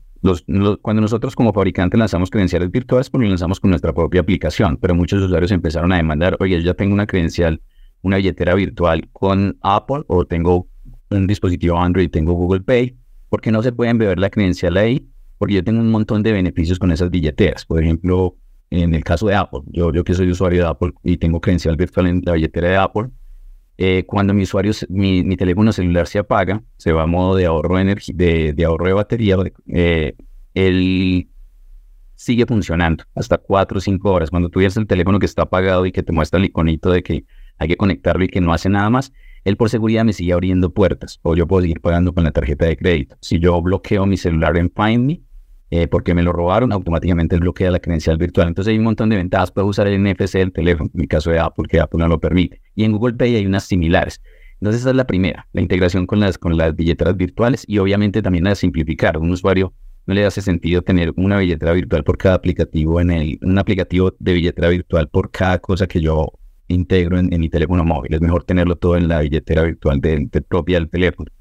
cuando 0.82 1.02
nosotros 1.02 1.36
como 1.36 1.54
fabricantes 1.54 1.98
lanzamos 1.98 2.30
credenciales 2.30 2.72
virtuales, 2.72 3.10
pues 3.10 3.22
lo 3.24 3.30
lanzamos 3.30 3.60
con 3.60 3.70
nuestra 3.70 3.94
propia 3.94 4.22
aplicación, 4.22 4.78
pero 4.78 4.96
muchos 4.96 5.24
usuarios 5.24 5.52
empezaron 5.52 5.92
a 5.94 5.98
demandar, 5.98 6.36
oye, 6.40 6.58
yo 6.60 6.66
ya 6.66 6.74
tengo 6.74 6.94
una 6.94 7.08
credencial, 7.08 7.62
una 8.02 8.18
billetera 8.18 8.54
virtual 8.56 9.10
con 9.12 9.58
Apple 9.62 10.04
o 10.08 10.26
tengo 10.26 10.68
un 11.10 11.28
dispositivo 11.28 11.80
Android 11.80 12.10
tengo 12.10 12.34
Google 12.34 12.62
Pay, 12.62 12.96
¿por 13.30 13.42
qué 13.42 13.52
no 13.52 13.64
se 13.64 13.72
pueden 13.72 13.98
beber 13.98 14.20
la 14.20 14.30
credencial 14.30 14.78
ahí? 14.78 15.08
Porque 15.38 15.56
yo 15.56 15.64
tengo 15.64 15.80
un 15.80 15.92
montón 15.92 16.22
de 16.24 16.32
beneficios 16.32 16.78
con 16.80 16.92
esas 16.92 17.10
billeteras. 17.10 17.66
Por 17.66 17.82
ejemplo, 17.82 18.36
en 18.70 18.94
el 18.94 19.04
caso 19.04 19.28
de 19.28 19.36
Apple, 19.36 19.62
yo, 19.68 19.94
yo 19.94 20.04
que 20.04 20.14
soy 20.14 20.30
usuario 20.30 20.64
de 20.64 20.68
Apple 20.68 20.92
y 21.04 21.18
tengo 21.18 21.40
credencial 21.40 21.76
virtual 21.76 22.08
en 22.08 22.22
la 22.26 22.34
billetera 22.34 22.70
de 22.70 22.78
Apple, 22.78 23.10
eh, 23.82 24.04
cuando 24.06 24.34
mi 24.34 24.44
usuario, 24.44 24.74
mi, 24.90 25.38
teléfono 25.38 25.72
celular 25.72 26.06
se 26.06 26.20
apaga, 26.20 26.62
se 26.76 26.92
va 26.92 27.04
a 27.04 27.06
modo 27.06 27.38
de 27.38 27.46
ahorro 27.46 27.78
de, 27.78 27.82
energía, 27.82 28.14
de, 28.18 28.66
ahorro 28.66 28.88
de 28.88 28.94
batería, 28.94 29.38
eh, 29.70 30.18
él 30.54 31.30
sigue 32.14 32.46
funcionando 32.46 33.06
hasta 33.16 33.38
4 33.38 33.78
o 33.78 33.80
5 33.80 34.12
horas. 34.12 34.32
Cuando 34.32 34.50
tú 34.50 34.60
ves 34.60 34.76
el 34.76 34.86
teléfono 34.86 35.18
que 35.18 35.26
está 35.26 35.44
apagado 35.44 35.86
y 35.86 35.94
que 35.94 36.04
te 36.04 36.12
muestra 36.12 36.40
el 36.40 36.46
iconito 36.48 36.92
de 36.92 37.04
que 37.04 37.24
hay 37.58 37.70
que 37.70 37.78
conectarlo 37.78 38.26
y 38.26 38.28
que 38.28 38.42
no 38.42 38.52
hace 38.52 38.68
nada 38.68 38.90
más, 38.90 39.14
él 39.46 39.56
por 39.56 39.70
seguridad 39.70 40.04
me 40.04 40.12
sigue 40.12 40.34
abriendo 40.34 40.74
puertas 40.74 41.22
o 41.22 41.38
yo 41.38 41.48
puedo 41.48 41.62
seguir 41.62 41.80
pagando 41.80 42.14
con 42.14 42.26
la 42.26 42.32
tarjeta 42.32 42.66
de 42.66 42.76
crédito. 42.76 43.16
Si 43.22 43.40
yo 43.40 43.62
bloqueo 43.62 44.06
mi 44.06 44.18
celular 44.18 44.58
en 44.58 44.70
Find 44.76 45.06
Me, 45.06 45.22
eh, 45.72 45.88
porque 45.88 46.14
me 46.14 46.24
lo 46.24 46.32
robaron, 46.32 46.72
automáticamente 46.72 47.38
bloquea 47.38 47.72
la 47.72 47.80
credencial 47.80 48.18
virtual. 48.18 48.48
Entonces 48.48 48.72
hay 48.72 48.78
un 48.78 48.86
montón 48.86 49.10
de 49.10 49.18
ventajas. 49.18 49.52
Puedo 49.52 49.68
usar 49.68 49.88
el 49.88 50.02
NFC 50.04 50.34
del 50.34 50.52
teléfono, 50.52 50.90
en 50.94 51.00
mi 51.00 51.08
caso 51.08 51.30
de 51.30 51.40
Apple, 51.40 51.66
que 51.70 51.80
Apple 51.80 52.00
no 52.00 52.08
lo 52.08 52.20
permite. 52.20 52.62
Y 52.76 52.84
en 52.84 52.92
Google 52.92 53.14
Pay 53.16 53.36
hay 53.36 53.46
unas 53.46 53.66
similares. 53.66 54.22
Entonces 54.60 54.82
esa 54.82 54.90
es 54.90 54.96
la 54.96 55.08
primera, 55.08 55.48
la 55.54 55.62
integración 55.62 56.06
con 56.06 56.20
las, 56.20 56.38
con 56.38 56.58
las 56.58 56.76
billeteras 56.76 57.16
virtuales 57.16 57.64
y 57.68 57.78
obviamente 57.78 58.22
también 58.22 58.44
la 58.44 58.52
de 58.52 58.56
simplificar. 58.58 59.18
Un 59.18 59.32
usuario 59.32 59.74
no 60.06 60.14
le 60.14 60.26
hace 60.26 60.42
sentido 60.42 60.82
tener 60.82 61.14
una 61.16 61.38
billetera 61.38 61.72
virtual 61.72 62.04
por 62.04 62.18
cada 62.18 62.36
aplicativo 62.36 63.00
en 63.00 63.12
el, 63.12 63.40
un 63.42 63.58
aplicativo 63.58 64.14
de 64.20 64.34
billetera 64.34 64.70
virtual 64.70 65.08
por 65.08 65.32
cada 65.32 65.60
cosa 65.60 65.88
que 65.88 66.02
yo 66.02 66.34
integro 66.68 67.20
en, 67.20 67.30
mi 67.30 67.50
teléfono 67.50 67.86
móvil. 67.86 68.14
Es 68.14 68.22
mejor 68.22 68.44
tenerlo 68.44 68.76
todo 68.76 68.98
en 68.98 69.08
la 69.08 69.22
billetera 69.22 69.64
virtual 69.64 70.02
propia 70.48 70.78
del 70.80 70.90
teléfono. 70.90 71.32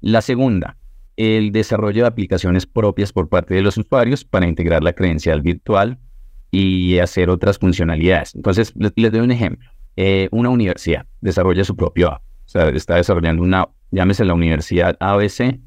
La 0.00 0.20
segunda, 0.20 0.76
el 1.20 1.52
desarrollo 1.52 2.04
de 2.04 2.08
aplicaciones 2.08 2.64
propias 2.64 3.12
por 3.12 3.28
parte 3.28 3.54
de 3.54 3.60
los 3.60 3.76
usuarios 3.76 4.24
para 4.24 4.46
integrar 4.46 4.82
la 4.82 4.94
credencial 4.94 5.42
virtual 5.42 5.98
y 6.50 6.98
hacer 6.98 7.28
otras 7.28 7.58
funcionalidades. 7.58 8.34
Entonces, 8.34 8.72
les, 8.74 9.12
doy 9.12 9.20
un 9.20 9.30
ejemplo. 9.30 9.68
Eh, 9.96 10.28
una 10.30 10.48
universidad 10.48 11.04
desarrolla 11.20 11.62
su 11.62 11.76
propio 11.76 12.10
app. 12.10 12.22
O 12.22 12.48
sea, 12.48 12.70
está 12.70 12.96
desarrollando 12.96 13.42
una, 13.42 13.68
llámese 13.90 14.24
la 14.24 14.32
universidad 14.32 14.96
ABC, 14.98 15.60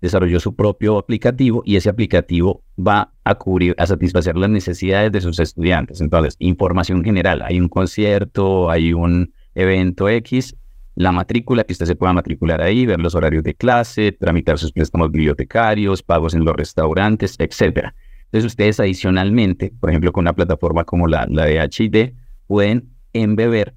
desarrolló 0.00 0.38
su 0.38 0.54
propio 0.54 0.98
aplicativo 0.98 1.64
y 1.66 1.74
ese 1.74 1.90
aplicativo 1.90 2.62
va 2.78 3.12
a 3.24 3.34
cubrir, 3.34 3.74
a 3.78 3.86
satisfacer 3.88 4.36
las 4.36 4.50
necesidades 4.50 5.10
de 5.10 5.20
sus 5.20 5.40
estudiantes. 5.40 6.00
Entonces, 6.00 6.36
información 6.38 7.02
general, 7.02 7.42
hay 7.42 7.58
un 7.58 7.68
concierto, 7.68 8.70
hay 8.70 8.92
un 8.92 9.34
evento 9.56 10.08
X, 10.08 10.56
la 10.94 11.12
matrícula, 11.12 11.64
que 11.64 11.72
usted 11.72 11.86
se 11.86 11.96
pueda 11.96 12.12
matricular 12.12 12.60
ahí, 12.60 12.86
ver 12.86 13.00
los 13.00 13.14
horarios 13.14 13.42
de 13.42 13.54
clase, 13.54 14.12
tramitar 14.12 14.58
sus 14.58 14.72
préstamos 14.72 15.10
bibliotecarios, 15.10 16.02
pagos 16.02 16.34
en 16.34 16.44
los 16.44 16.54
restaurantes, 16.54 17.36
etc. 17.38 17.88
Entonces, 18.26 18.44
ustedes 18.44 18.80
adicionalmente, 18.80 19.72
por 19.80 19.90
ejemplo, 19.90 20.12
con 20.12 20.22
una 20.22 20.34
plataforma 20.34 20.84
como 20.84 21.06
la, 21.06 21.26
de 21.26 21.68
HID, 21.70 22.12
pueden 22.46 22.90
embeber 23.12 23.74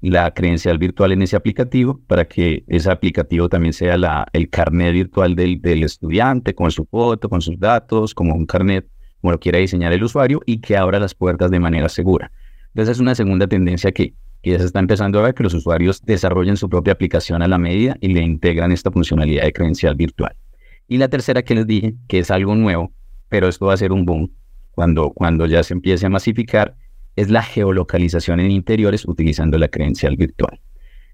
la 0.00 0.32
credencial 0.32 0.78
virtual 0.78 1.12
en 1.12 1.22
ese 1.22 1.36
aplicativo 1.36 2.00
para 2.06 2.26
que 2.26 2.64
ese 2.68 2.90
aplicativo 2.90 3.48
también 3.48 3.72
sea 3.72 3.96
el 4.32 4.50
carnet 4.50 4.92
virtual 4.92 5.34
del, 5.34 5.60
del, 5.60 5.82
estudiante 5.82 6.54
con 6.54 6.70
su 6.70 6.84
foto, 6.84 7.28
con 7.28 7.40
sus 7.40 7.58
datos, 7.58 8.14
como 8.14 8.34
un 8.34 8.46
carnet, 8.46 8.86
como 9.20 9.32
lo 9.32 9.40
quiera 9.40 9.58
diseñar 9.58 9.92
el 9.92 10.04
usuario 10.04 10.40
y 10.46 10.60
que 10.60 10.76
abra 10.76 11.00
las 11.00 11.14
puertas 11.14 11.50
de 11.50 11.58
manera 11.58 11.88
segura. 11.88 12.30
Entonces 12.68 12.96
es 12.96 13.00
una 13.00 13.14
segunda 13.14 13.46
tendencia 13.46 13.90
que, 13.90 14.14
que 14.46 14.52
ya 14.52 14.60
se 14.60 14.66
está 14.66 14.78
empezando 14.78 15.18
a 15.18 15.22
ver, 15.22 15.34
que 15.34 15.42
los 15.42 15.54
usuarios 15.54 16.00
desarrollen 16.04 16.56
su 16.56 16.70
propia 16.70 16.92
aplicación 16.92 17.42
a 17.42 17.48
la 17.48 17.58
medida 17.58 17.96
y 18.00 18.14
le 18.14 18.22
integran 18.22 18.70
esta 18.70 18.92
funcionalidad 18.92 19.42
de 19.42 19.52
credencial 19.52 19.96
virtual. 19.96 20.36
Y 20.86 20.98
la 20.98 21.08
tercera 21.08 21.42
que 21.42 21.56
les 21.56 21.66
dije, 21.66 21.96
que 22.06 22.20
es 22.20 22.30
algo 22.30 22.54
nuevo, 22.54 22.92
pero 23.28 23.48
esto 23.48 23.66
va 23.66 23.74
a 23.74 23.76
ser 23.76 23.90
un 23.90 24.06
boom 24.06 24.30
cuando, 24.70 25.10
cuando 25.10 25.46
ya 25.46 25.64
se 25.64 25.74
empiece 25.74 26.06
a 26.06 26.10
masificar, 26.10 26.76
es 27.16 27.28
la 27.28 27.42
geolocalización 27.42 28.38
en 28.38 28.52
interiores 28.52 29.04
utilizando 29.04 29.58
la 29.58 29.66
credencial 29.66 30.16
virtual. 30.16 30.60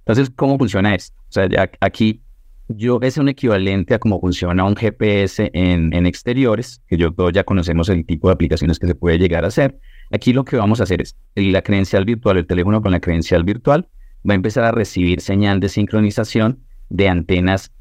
Entonces, 0.01 0.29
¿cómo 0.37 0.59
funciona 0.59 0.95
esto? 0.95 1.17
O 1.21 1.33
sea, 1.33 1.49
aquí 1.81 2.21
yo 2.69 2.99
es 3.01 3.17
un 3.17 3.31
equivalente 3.31 3.95
a 3.95 3.99
cómo 3.99 4.21
funciona 4.21 4.63
un 4.65 4.77
GPS 4.77 5.51
en, 5.55 5.95
en 5.95 6.05
exteriores, 6.05 6.83
que 6.87 6.99
todos 6.99 7.33
ya 7.33 7.45
conocemos 7.45 7.89
el 7.89 8.05
tipo 8.05 8.29
de 8.29 8.35
aplicaciones 8.35 8.79
que 8.79 8.89
se 8.89 8.95
puede 8.95 9.19
llegar 9.19 9.47
a 9.47 9.49
hacer. 9.49 9.79
Aquí 10.13 10.35
lo 10.35 10.45
que 10.45 10.57
vamos 10.57 10.81
a 10.81 10.83
hacer 10.83 11.01
es 11.01 11.17
la 11.35 11.63
credencial 11.63 12.05
virtual, 12.05 12.37
el 12.37 12.47
teléfono 12.47 12.83
con 12.83 12.93
la 12.93 13.01
credencial 13.01 13.45
virtual, 13.45 13.89
va 14.29 14.35
a 14.35 14.37
empezar 14.37 14.65
a 14.65 14.71
recibir 14.71 15.21
señal 15.23 15.59
de 15.59 15.71
sincronización 15.71 16.61
de 16.91 17.09
antenas 17.09 17.73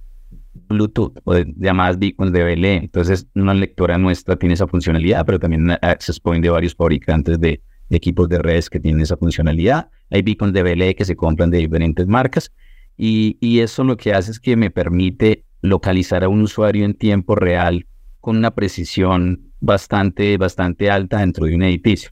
Bluetooth 0.53 1.19
o 1.25 1.33
de 1.33 1.53
llamadas 1.57 2.00
beacons 2.00 2.31
de 2.31 2.43
BLE. 2.43 2.75
Entonces, 2.75 3.27
una 3.35 3.53
lectora 3.53 3.97
nuestra 3.97 4.38
tiene 4.38 4.53
esa 4.53 4.65
funcionalidad, 4.65 5.25
pero 5.25 5.39
también 5.39 5.71
access 5.81 6.21
point 6.21 6.41
de 6.41 6.50
varios 6.50 6.73
fabricantes 6.73 7.39
de, 7.39 7.61
equipos 7.89 8.29
de 8.29 8.39
redes 8.39 8.69
que 8.69 8.79
tienen 8.79 9.01
esa 9.01 9.17
funcionalidad. 9.17 9.89
Hay 10.09 10.21
beacons 10.21 10.53
de 10.53 10.63
BLE 10.63 10.95
que 10.95 11.03
se 11.03 11.17
compran 11.17 11.51
de 11.51 11.57
diferentes 11.57 12.07
marcas 12.07 12.53
y, 12.95 13.38
y 13.41 13.59
eso 13.59 13.83
lo 13.83 13.97
que 13.97 14.13
hace 14.13 14.31
es 14.31 14.39
que 14.39 14.55
me 14.55 14.71
permite 14.71 15.43
localizar 15.61 16.23
a 16.23 16.29
un 16.29 16.41
usuario 16.41 16.85
en 16.85 16.93
tiempo 16.93 17.35
real 17.35 17.85
con 18.21 18.38
una 18.38 18.51
precisión 18.51 19.51
bastante, 19.59 20.38
bastante 20.38 20.89
alta 20.89 21.19
dentro 21.19 21.45
de 21.45 21.55
un 21.55 21.63
edificio. 21.63 22.11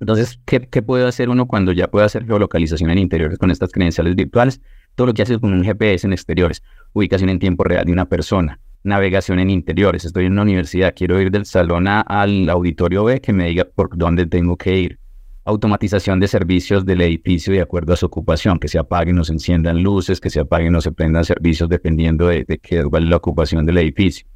Entonces, 0.00 0.40
¿qué, 0.46 0.60
¿qué, 0.60 0.82
puede 0.82 1.06
hacer 1.06 1.28
uno 1.28 1.46
cuando 1.46 1.72
ya 1.72 1.88
puede 1.88 2.06
hacer 2.06 2.26
geolocalización 2.26 2.90
en 2.90 2.98
interiores 2.98 3.38
con 3.38 3.50
estas 3.50 3.70
credenciales 3.70 4.16
virtuales? 4.16 4.60
Todo 4.94 5.08
lo 5.08 5.14
que 5.14 5.22
hace 5.22 5.38
con 5.38 5.52
un 5.52 5.62
GPS 5.62 6.06
en 6.06 6.12
exteriores, 6.12 6.62
ubicación 6.92 7.30
en 7.30 7.38
tiempo 7.38 7.64
real 7.64 7.84
de 7.84 7.92
una 7.92 8.06
persona, 8.06 8.58
navegación 8.82 9.38
en 9.38 9.50
interiores. 9.50 10.04
Estoy 10.04 10.24
en 10.24 10.32
una 10.32 10.42
universidad, 10.42 10.94
quiero 10.96 11.20
ir 11.20 11.30
del 11.30 11.44
salón 11.44 11.86
A 11.86 12.00
al 12.00 12.48
auditorio 12.48 13.04
B, 13.04 13.20
que 13.20 13.32
me 13.32 13.48
diga 13.48 13.64
por 13.64 13.96
dónde 13.96 14.26
tengo 14.26 14.56
que 14.56 14.78
ir 14.78 15.00
automatización 15.44 16.20
de 16.20 16.28
servicios 16.28 16.84
del 16.84 17.00
edificio 17.00 17.52
de 17.52 17.60
acuerdo 17.60 17.92
a 17.92 17.96
su 17.96 18.06
ocupación, 18.06 18.58
que 18.58 18.68
se 18.68 18.78
apaguen 18.78 19.18
o 19.18 19.24
se 19.24 19.32
enciendan 19.32 19.82
luces, 19.82 20.20
que 20.20 20.30
se 20.30 20.40
apaguen 20.40 20.74
o 20.76 20.80
se 20.80 20.92
prendan 20.92 21.24
servicios 21.24 21.68
dependiendo 21.68 22.28
de, 22.28 22.44
de 22.44 22.58
qué, 22.58 22.80
es 22.80 22.86
la 22.90 23.16
ocupación 23.16 23.66
del 23.66 23.78
edificio. 23.78 24.26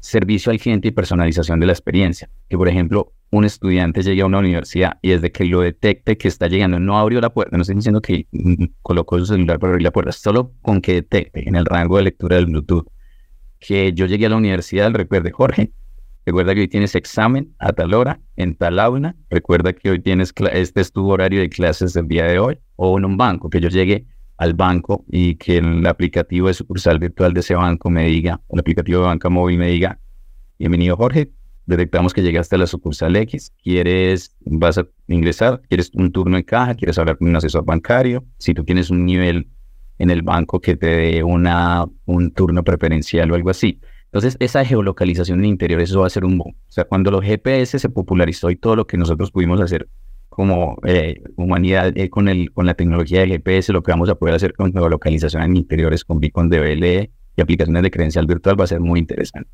Servicio 0.00 0.50
al 0.50 0.58
cliente 0.58 0.88
y 0.88 0.90
personalización 0.92 1.60
de 1.60 1.66
la 1.66 1.72
experiencia. 1.72 2.30
Que, 2.48 2.56
por 2.56 2.68
ejemplo, 2.68 3.12
un 3.30 3.44
estudiante 3.44 4.02
llegue 4.02 4.22
a 4.22 4.26
una 4.26 4.38
universidad 4.38 4.98
y 5.02 5.10
desde 5.10 5.30
que 5.30 5.44
lo 5.44 5.60
detecte 5.60 6.18
que 6.18 6.28
está 6.28 6.48
llegando, 6.48 6.80
no 6.80 6.98
abrió 6.98 7.20
la 7.20 7.30
puerta, 7.30 7.56
no 7.56 7.62
estoy 7.62 7.76
diciendo 7.76 8.00
que 8.00 8.26
mm, 8.32 8.64
colocó 8.82 9.18
su 9.18 9.26
celular 9.26 9.58
para 9.58 9.72
abrir 9.72 9.84
la 9.84 9.92
puerta, 9.92 10.12
solo 10.12 10.52
con 10.62 10.80
que 10.80 10.94
detecte 10.94 11.48
en 11.48 11.54
el 11.54 11.64
rango 11.64 11.96
de 11.96 12.04
lectura 12.04 12.36
del 12.36 12.46
Bluetooth 12.46 12.86
que 13.60 13.92
yo 13.92 14.06
llegué 14.06 14.26
a 14.26 14.30
la 14.30 14.36
universidad, 14.36 14.90
recuerde, 14.92 15.30
Jorge, 15.30 15.70
Recuerda 16.26 16.54
que 16.54 16.60
hoy 16.60 16.68
tienes 16.68 16.94
examen 16.94 17.54
a 17.58 17.72
tal 17.72 17.94
hora, 17.94 18.20
en 18.36 18.54
tal 18.54 18.78
aula. 18.78 19.16
Recuerda 19.30 19.72
que 19.72 19.90
hoy 19.90 20.00
tienes, 20.00 20.32
este 20.52 20.80
es 20.80 20.92
tu 20.92 21.08
horario 21.08 21.40
de 21.40 21.48
clases 21.48 21.94
del 21.94 22.08
día 22.08 22.24
de 22.24 22.38
hoy. 22.38 22.58
O 22.76 22.98
en 22.98 23.04
un 23.04 23.16
banco, 23.16 23.48
que 23.48 23.60
yo 23.60 23.68
llegue 23.68 24.04
al 24.36 24.54
banco 24.54 25.04
y 25.08 25.36
que 25.36 25.58
el 25.58 25.86
aplicativo 25.86 26.48
de 26.48 26.54
sucursal 26.54 26.98
virtual 26.98 27.32
de 27.32 27.40
ese 27.40 27.54
banco 27.54 27.90
me 27.90 28.04
diga, 28.04 28.40
el 28.50 28.60
aplicativo 28.60 29.00
de 29.00 29.06
banca 29.06 29.28
móvil 29.28 29.58
me 29.58 29.68
diga, 29.68 29.98
bienvenido 30.58 30.96
Jorge, 30.96 31.30
detectamos 31.70 32.12
que 32.12 32.22
llegaste 32.22 32.56
a 32.56 32.58
la 32.58 32.66
sucursal 32.66 33.16
X, 33.16 33.52
quieres, 33.62 34.36
vas 34.40 34.78
a 34.78 34.86
ingresar, 35.08 35.62
quieres 35.68 35.90
un 35.94 36.12
turno 36.12 36.36
en 36.36 36.42
caja, 36.42 36.74
quieres 36.74 36.98
hablar 36.98 37.16
con 37.16 37.28
un 37.28 37.36
asesor 37.36 37.64
bancario, 37.64 38.24
si 38.38 38.52
tú 38.52 38.64
tienes 38.64 38.90
un 38.90 39.06
nivel 39.06 39.48
en 39.98 40.10
el 40.10 40.22
banco 40.22 40.60
que 40.60 40.76
te 40.76 40.86
dé 40.86 41.22
una, 41.22 41.86
un 42.06 42.30
turno 42.32 42.64
preferencial 42.64 43.30
o 43.30 43.34
algo 43.34 43.50
así. 43.50 43.80
Entonces, 44.06 44.36
esa 44.40 44.64
geolocalización 44.64 45.38
en 45.40 45.46
interior, 45.46 45.80
eso 45.80 46.00
va 46.00 46.06
a 46.06 46.10
ser 46.10 46.24
un 46.24 46.36
boom. 46.36 46.54
O 46.68 46.72
sea, 46.72 46.84
cuando 46.84 47.10
los 47.10 47.24
GPS 47.24 47.78
se 47.78 47.88
popularizó 47.88 48.50
y 48.50 48.56
todo 48.56 48.76
lo 48.76 48.86
que 48.86 48.96
nosotros 48.96 49.30
pudimos 49.30 49.60
hacer 49.60 49.88
como 50.28 50.78
eh, 50.84 51.22
humanidad 51.36 51.92
eh, 51.96 52.08
con, 52.08 52.28
el, 52.28 52.52
con 52.52 52.66
la 52.66 52.74
tecnología 52.74 53.20
de 53.20 53.28
GPS, 53.28 53.72
lo 53.72 53.82
que 53.82 53.92
vamos 53.92 54.08
a 54.08 54.14
poder 54.14 54.34
hacer 54.34 54.54
con 54.54 54.72
geolocalización 54.72 55.42
en 55.42 55.56
interiores, 55.56 56.04
con 56.04 56.18
beacon 56.18 56.48
de 56.48 56.60
BLE 56.60 57.10
y 57.36 57.42
aplicaciones 57.42 57.82
de 57.82 57.90
credencial 57.90 58.26
virtual 58.26 58.58
va 58.58 58.64
a 58.64 58.68
ser 58.68 58.80
muy 58.80 58.98
interesante. 58.98 59.50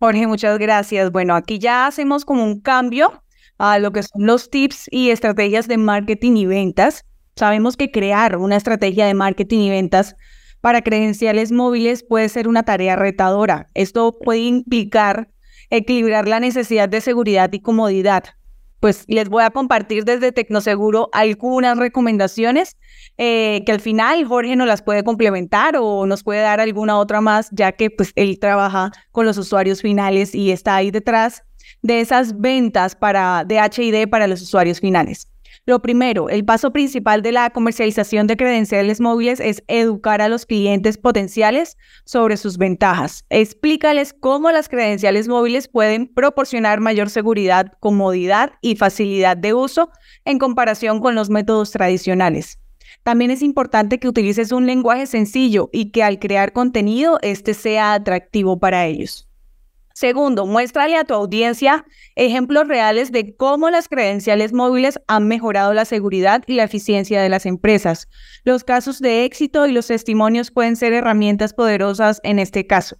Jorge, 0.00 0.26
muchas 0.26 0.58
gracias. 0.58 1.12
Bueno, 1.12 1.34
aquí 1.34 1.58
ya 1.58 1.86
hacemos 1.86 2.24
como 2.24 2.42
un 2.42 2.60
cambio 2.62 3.22
a 3.58 3.78
lo 3.78 3.92
que 3.92 4.02
son 4.02 4.24
los 4.24 4.48
tips 4.48 4.86
y 4.90 5.10
estrategias 5.10 5.68
de 5.68 5.76
marketing 5.76 6.36
y 6.36 6.46
ventas. 6.46 7.04
Sabemos 7.36 7.76
que 7.76 7.90
crear 7.90 8.38
una 8.38 8.56
estrategia 8.56 9.04
de 9.04 9.12
marketing 9.12 9.58
y 9.58 9.68
ventas 9.68 10.16
para 10.62 10.80
credenciales 10.80 11.52
móviles 11.52 12.02
puede 12.02 12.30
ser 12.30 12.48
una 12.48 12.62
tarea 12.62 12.96
retadora. 12.96 13.68
Esto 13.74 14.18
puede 14.18 14.40
implicar 14.40 15.28
equilibrar 15.68 16.26
la 16.26 16.40
necesidad 16.40 16.88
de 16.88 17.02
seguridad 17.02 17.52
y 17.52 17.60
comodidad. 17.60 18.24
Pues 18.80 19.04
les 19.08 19.28
voy 19.28 19.42
a 19.42 19.50
compartir 19.50 20.04
desde 20.04 20.32
Tecnoseguro 20.32 21.10
algunas 21.12 21.76
recomendaciones 21.78 22.76
eh, 23.18 23.62
que 23.66 23.72
al 23.72 23.80
final 23.80 24.24
Jorge 24.24 24.56
nos 24.56 24.66
las 24.66 24.82
puede 24.82 25.04
complementar 25.04 25.76
o 25.78 26.06
nos 26.06 26.22
puede 26.24 26.40
dar 26.40 26.60
alguna 26.60 26.98
otra 26.98 27.20
más, 27.20 27.48
ya 27.52 27.72
que 27.72 27.90
pues 27.90 28.12
él 28.16 28.38
trabaja 28.40 28.90
con 29.12 29.26
los 29.26 29.36
usuarios 29.36 29.82
finales 29.82 30.34
y 30.34 30.50
está 30.50 30.76
ahí 30.76 30.90
detrás 30.90 31.44
de 31.82 32.00
esas 32.00 32.40
ventas 32.40 32.96
para 32.96 33.44
DHID 33.44 34.08
para 34.08 34.26
los 34.26 34.42
usuarios 34.42 34.80
finales. 34.80 35.29
Lo 35.66 35.82
primero, 35.82 36.30
el 36.30 36.44
paso 36.44 36.72
principal 36.72 37.22
de 37.22 37.32
la 37.32 37.50
comercialización 37.50 38.26
de 38.26 38.36
credenciales 38.36 39.00
móviles 39.00 39.40
es 39.40 39.62
educar 39.68 40.22
a 40.22 40.28
los 40.28 40.46
clientes 40.46 40.96
potenciales 40.96 41.76
sobre 42.04 42.36
sus 42.36 42.56
ventajas. 42.56 43.24
Explícales 43.28 44.14
cómo 44.18 44.50
las 44.50 44.68
credenciales 44.68 45.28
móviles 45.28 45.68
pueden 45.68 46.08
proporcionar 46.08 46.80
mayor 46.80 47.10
seguridad, 47.10 47.72
comodidad 47.78 48.52
y 48.62 48.76
facilidad 48.76 49.36
de 49.36 49.54
uso 49.54 49.90
en 50.24 50.38
comparación 50.38 50.98
con 51.00 51.14
los 51.14 51.30
métodos 51.30 51.70
tradicionales. 51.70 52.58
También 53.02 53.30
es 53.30 53.42
importante 53.42 53.98
que 53.98 54.08
utilices 54.08 54.52
un 54.52 54.66
lenguaje 54.66 55.06
sencillo 55.06 55.70
y 55.72 55.90
que 55.90 56.02
al 56.02 56.18
crear 56.18 56.52
contenido 56.52 57.18
este 57.22 57.54
sea 57.54 57.94
atractivo 57.94 58.58
para 58.58 58.86
ellos. 58.86 59.29
Segundo, 60.00 60.46
muéstrale 60.46 60.96
a 60.96 61.04
tu 61.04 61.12
audiencia 61.12 61.84
ejemplos 62.16 62.66
reales 62.66 63.12
de 63.12 63.36
cómo 63.36 63.68
las 63.68 63.86
credenciales 63.86 64.54
móviles 64.54 64.98
han 65.08 65.28
mejorado 65.28 65.74
la 65.74 65.84
seguridad 65.84 66.42
y 66.46 66.54
la 66.54 66.64
eficiencia 66.64 67.20
de 67.20 67.28
las 67.28 67.44
empresas. 67.44 68.08
Los 68.42 68.64
casos 68.64 69.00
de 69.00 69.26
éxito 69.26 69.66
y 69.66 69.72
los 69.72 69.88
testimonios 69.88 70.52
pueden 70.52 70.76
ser 70.76 70.94
herramientas 70.94 71.52
poderosas 71.52 72.18
en 72.24 72.38
este 72.38 72.66
caso. 72.66 72.96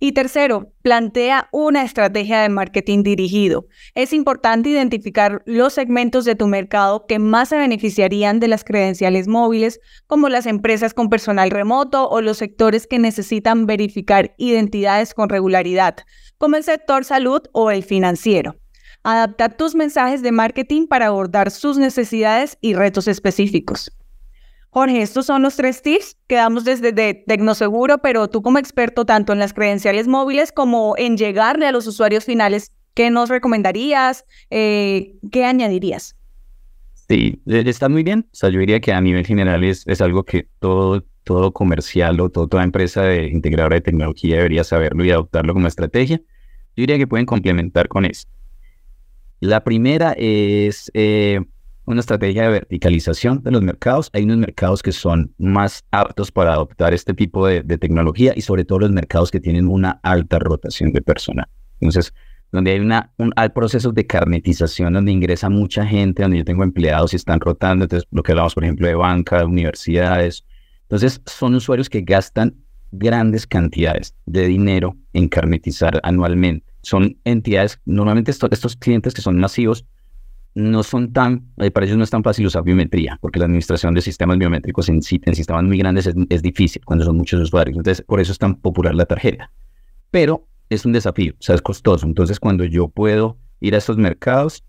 Y 0.00 0.12
tercero, 0.12 0.72
plantea 0.82 1.48
una 1.52 1.82
estrategia 1.82 2.40
de 2.40 2.48
marketing 2.48 3.02
dirigido. 3.02 3.66
Es 3.94 4.12
importante 4.12 4.68
identificar 4.68 5.42
los 5.46 5.72
segmentos 5.72 6.24
de 6.24 6.34
tu 6.34 6.46
mercado 6.46 7.06
que 7.06 7.18
más 7.18 7.50
se 7.50 7.58
beneficiarían 7.58 8.40
de 8.40 8.48
las 8.48 8.64
credenciales 8.64 9.28
móviles, 9.28 9.80
como 10.06 10.28
las 10.28 10.46
empresas 10.46 10.94
con 10.94 11.10
personal 11.10 11.50
remoto 11.50 12.08
o 12.08 12.20
los 12.20 12.38
sectores 12.38 12.86
que 12.86 12.98
necesitan 12.98 13.66
verificar 13.66 14.34
identidades 14.38 15.14
con 15.14 15.28
regularidad, 15.28 15.96
como 16.38 16.56
el 16.56 16.64
sector 16.64 17.04
salud 17.04 17.42
o 17.52 17.70
el 17.70 17.82
financiero. 17.82 18.56
Adaptar 19.02 19.56
tus 19.56 19.74
mensajes 19.74 20.22
de 20.22 20.32
marketing 20.32 20.86
para 20.86 21.06
abordar 21.06 21.50
sus 21.50 21.76
necesidades 21.76 22.56
y 22.60 22.74
retos 22.74 23.06
específicos. 23.08 23.92
Jorge, 24.70 25.02
estos 25.02 25.26
son 25.26 25.42
los 25.42 25.56
tres 25.56 25.82
tips 25.82 26.16
que 26.26 26.34
damos 26.34 26.64
desde 26.64 26.92
Tecnoseguro, 26.92 27.98
pero 27.98 28.28
tú 28.28 28.42
como 28.42 28.58
experto 28.58 29.04
tanto 29.04 29.32
en 29.32 29.38
las 29.38 29.52
credenciales 29.52 30.08
móviles 30.08 30.50
como 30.50 30.94
en 30.96 31.16
llegarle 31.16 31.66
a 31.66 31.72
los 31.72 31.86
usuarios 31.86 32.24
finales, 32.24 32.72
¿qué 32.94 33.10
nos 33.10 33.28
recomendarías? 33.28 34.24
Eh, 34.50 35.14
¿Qué 35.30 35.44
añadirías? 35.44 36.16
Sí, 37.08 37.40
e, 37.46 37.62
está 37.68 37.88
muy 37.88 38.02
bien. 38.02 38.26
O 38.32 38.34
sea, 38.34 38.48
yo 38.48 38.58
diría 38.58 38.80
que 38.80 38.92
a 38.92 39.00
nivel 39.00 39.24
general 39.24 39.62
es 39.62 40.00
algo 40.00 40.24
que 40.24 40.48
todo, 40.58 41.04
todo 41.24 41.52
comercial 41.52 42.20
o 42.20 42.28
toda 42.30 42.62
empresa 42.62 43.02
de 43.02 43.28
integradora 43.28 43.76
de 43.76 43.80
tecnología 43.80 44.36
debería 44.36 44.62
saberlo 44.62 45.04
y 45.04 45.10
adoptarlo 45.10 45.54
como 45.54 45.66
estrategia. 45.66 46.18
Yo 46.76 46.82
diría 46.82 46.98
que 46.98 47.06
pueden 47.06 47.26
complementar 47.26 47.88
con 47.88 48.04
eso. 48.04 48.28
La 49.40 49.64
primera 49.64 50.14
es 50.16 50.90
eh, 50.94 51.40
una 51.86 52.00
estrategia 52.00 52.44
de 52.44 52.48
verticalización 52.48 53.42
de 53.42 53.50
los 53.50 53.62
mercados. 53.62 54.10
Hay 54.12 54.24
unos 54.24 54.38
mercados 54.38 54.82
que 54.82 54.92
son 54.92 55.34
más 55.38 55.84
aptos 55.90 56.30
para 56.30 56.52
adoptar 56.54 56.94
este 56.94 57.14
tipo 57.14 57.46
de, 57.46 57.62
tecnología 57.78 58.32
y 58.34 58.40
sobre 58.40 58.64
todo 58.64 58.80
los 58.80 58.90
mercados 58.90 59.30
que 59.30 59.40
tienen 59.40 59.68
una 59.68 60.00
alta 60.02 60.38
rotación 60.38 60.92
de 60.92 61.02
personal. 61.02 61.46
Entonces, 61.80 62.14
donde 62.52 62.72
hay 62.72 62.80
una, 62.80 63.12
un, 63.18 63.32
hay 63.36 63.48
procesos 63.50 63.94
de 63.94 64.06
carnetización 64.06 64.94
donde 64.94 65.12
ingresa 65.12 65.50
mucha 65.50 65.84
gente, 65.84 66.22
donde 66.22 66.38
yo 66.38 66.44
tengo 66.44 66.62
empleados 66.62 67.12
y 67.12 67.16
están 67.16 67.40
rotando, 67.40 67.84
entonces 67.84 68.08
lo 68.12 68.22
que 68.22 68.32
hablamos, 68.32 68.54
por 68.54 68.64
ejemplo, 68.64 68.86
de 68.86 68.94
banca, 68.94 69.44
universidades. 69.44 70.44
Entonces, 70.84 71.20
son 71.26 71.54
usuarios 71.54 71.88
que 71.88 72.02
gastan 72.02 72.54
grandes 72.92 73.46
cantidades 73.46 74.14
de 74.26 74.46
dinero 74.46 74.96
en 75.12 75.28
carnetizar 75.28 76.00
anualmente. 76.02 76.66
Son 76.82 77.16
entidades, 77.24 77.80
normalmente 77.84 78.30
estos 78.30 78.76
clientes 78.76 79.14
que 79.14 79.22
son 79.22 79.38
masivos, 79.38 79.84
no 80.54 80.84
son 80.84 81.12
tan, 81.12 81.48
eh, 81.56 81.70
para 81.70 81.86
ellos 81.86 81.98
no 81.98 82.04
es 82.04 82.10
tan 82.10 82.22
fácil 82.22 82.46
usar 82.46 82.62
biometría, 82.62 83.18
porque 83.20 83.40
la 83.40 83.46
administración 83.46 83.92
de 83.94 84.02
sistemas 84.02 84.38
biométricos 84.38 84.88
en, 84.88 85.02
sistemas 85.02 85.64
muy 85.64 85.78
grandes 85.78 86.06
es, 86.06 86.42
difícil 86.42 86.84
cuando 86.84 87.04
son 87.04 87.16
muchos 87.16 87.40
usuarios. 87.40 87.76
Entonces, 87.76 88.04
por 88.06 88.20
eso 88.20 88.32
es 88.32 88.38
tan 88.38 88.54
popular 88.56 88.94
la 88.94 89.04
tarjeta. 89.04 89.50
Pero 90.10 90.46
es 90.70 90.86
un 90.86 90.92
desafío, 90.92 91.32
o 91.32 91.42
sea, 91.42 91.56
es 91.56 91.62
costoso. 91.62 92.06
Entonces, 92.06 92.38
cuando 92.38 92.64
yo 92.64 92.88
puedo 92.88 93.36
ir 93.60 93.74
a 93.74 93.78
estos 93.78 93.96
mercados, 93.96 94.62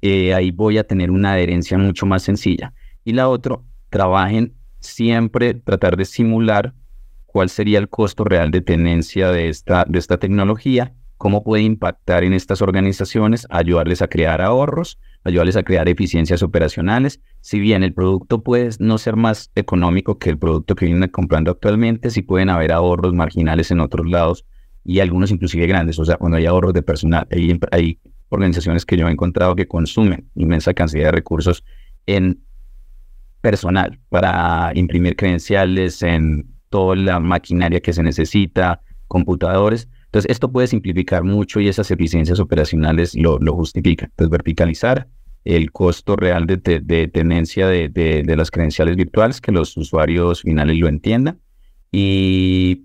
eh, 0.00 0.32
ahí 0.32 0.52
voy 0.52 0.78
a 0.78 0.84
tener 0.84 1.10
una 1.10 1.32
adherencia 1.32 1.76
mucho 1.76 2.06
más 2.06 2.22
sencilla. 2.22 2.72
Y 3.04 3.12
la 3.12 3.28
otra, 3.28 3.58
trabajen 3.90 4.54
siempre, 4.80 5.54
tratar 5.54 5.96
de 5.96 6.04
simular 6.04 6.74
cuál 7.26 7.48
sería 7.50 7.78
el 7.78 7.88
costo 7.88 8.24
real 8.24 8.50
de 8.50 8.60
tenencia 8.60 9.30
de 9.30 9.48
esta, 9.48 9.84
de 9.88 9.98
esta 9.98 10.18
tecnología, 10.18 10.94
cómo 11.16 11.44
puede 11.44 11.62
impactar 11.62 12.24
en 12.24 12.32
estas 12.32 12.62
organizaciones, 12.62 13.46
ayudarles 13.50 14.02
a 14.02 14.08
crear 14.08 14.40
ahorros 14.40 14.98
ayudarles 15.26 15.56
a 15.56 15.64
crear 15.64 15.88
eficiencias 15.88 16.42
operacionales. 16.42 17.20
Si 17.40 17.58
bien 17.58 17.82
el 17.82 17.92
producto 17.92 18.42
puede 18.42 18.70
no 18.78 18.96
ser 18.96 19.16
más 19.16 19.50
económico 19.56 20.18
que 20.18 20.30
el 20.30 20.38
producto 20.38 20.76
que 20.76 20.86
vienen 20.86 21.10
comprando 21.10 21.50
actualmente, 21.50 22.10
sí 22.10 22.22
pueden 22.22 22.48
haber 22.48 22.72
ahorros 22.72 23.12
marginales 23.12 23.70
en 23.72 23.80
otros 23.80 24.06
lados 24.08 24.44
y 24.84 25.00
algunos 25.00 25.32
inclusive 25.32 25.66
grandes. 25.66 25.98
O 25.98 26.04
sea, 26.04 26.16
cuando 26.16 26.38
hay 26.38 26.46
ahorros 26.46 26.72
de 26.74 26.82
personal, 26.82 27.26
hay, 27.32 27.58
hay 27.72 27.98
organizaciones 28.28 28.86
que 28.86 28.96
yo 28.96 29.08
he 29.08 29.10
encontrado 29.10 29.56
que 29.56 29.66
consumen 29.66 30.30
inmensa 30.36 30.74
cantidad 30.74 31.06
de 31.06 31.12
recursos 31.12 31.64
en 32.06 32.40
personal 33.46 33.96
para 34.08 34.72
imprimir 34.74 35.14
credenciales, 35.14 36.02
en 36.02 36.44
toda 36.68 36.96
la 36.96 37.20
maquinaria 37.20 37.78
que 37.78 37.92
se 37.92 38.02
necesita, 38.02 38.80
computadores. 39.06 39.88
Entonces, 40.06 40.32
esto 40.32 40.50
puede 40.50 40.66
simplificar 40.66 41.22
mucho 41.22 41.60
y 41.60 41.68
esas 41.68 41.88
eficiencias 41.92 42.40
operacionales 42.40 43.14
lo, 43.14 43.38
lo 43.38 43.54
justifican. 43.54 44.08
Entonces, 44.10 44.30
verticalizar, 44.30 45.06
el 45.44 45.70
costo 45.70 46.16
real 46.16 46.44
de, 46.48 46.58
tenencia 47.06 47.68
de, 47.68 48.34
las 48.36 48.50
credenciales 48.50 48.96
virtuales, 48.96 49.40
que 49.40 49.52
los 49.52 49.76
usuarios 49.76 50.42
finales 50.42 50.76
lo 50.76 50.88
entiendan. 50.88 51.38
Y, 51.92 52.82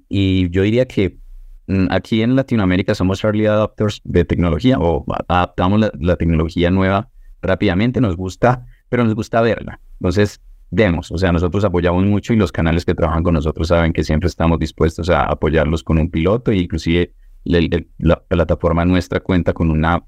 yo 0.52 0.62
diría 0.62 0.86
que 0.86 1.17
mm, 1.65 1.88
aquí 1.89 2.21
en 2.21 2.36
Latinoamérica 2.36 2.93
somos 2.93 3.24
early 3.24 3.47
adopters 3.47 4.00
de 4.04 4.26
tecnología 4.26 4.78
o 4.80 5.04
adaptamos 5.28 5.91
la, 6.00 6.15
tecnología 6.17 6.69
nueva 6.69 7.10
rápidamente, 7.41 8.00
nos 8.00 8.15
gusta, 8.15 8.67
pero 8.89 9.04
nos 9.06 9.15
gusta 9.15 9.41
verla. 9.41 9.80
Entonces, 10.00 10.39
demos, 10.71 11.12
o 11.12 11.17
sea, 11.17 11.31
nosotros 11.31 11.63
apoyamos 11.63 12.03
mucho 12.05 12.34
y 12.34 12.38
los 12.38 12.51
canales 12.51 12.86
que 12.86 12.95
trabajan 12.95 13.23
con 13.23 13.34
nosotros 13.34 13.67
saben 13.67 13.93
que 13.93 14.03
siempre 14.03 14.27
estamos 14.27 14.57
dispuestos 14.57 15.10
a 15.10 15.25
apoyarlos 15.25 15.84
con 15.84 15.99
un 15.99 16.10
piloto 16.10 16.51
e 16.51 16.57
inclusive 16.57 17.13
la 17.43 18.21
plataforma 18.27 18.86
nuestra 18.86 19.19
cuenta 19.19 19.53
con 19.53 19.69
una 19.69 20.03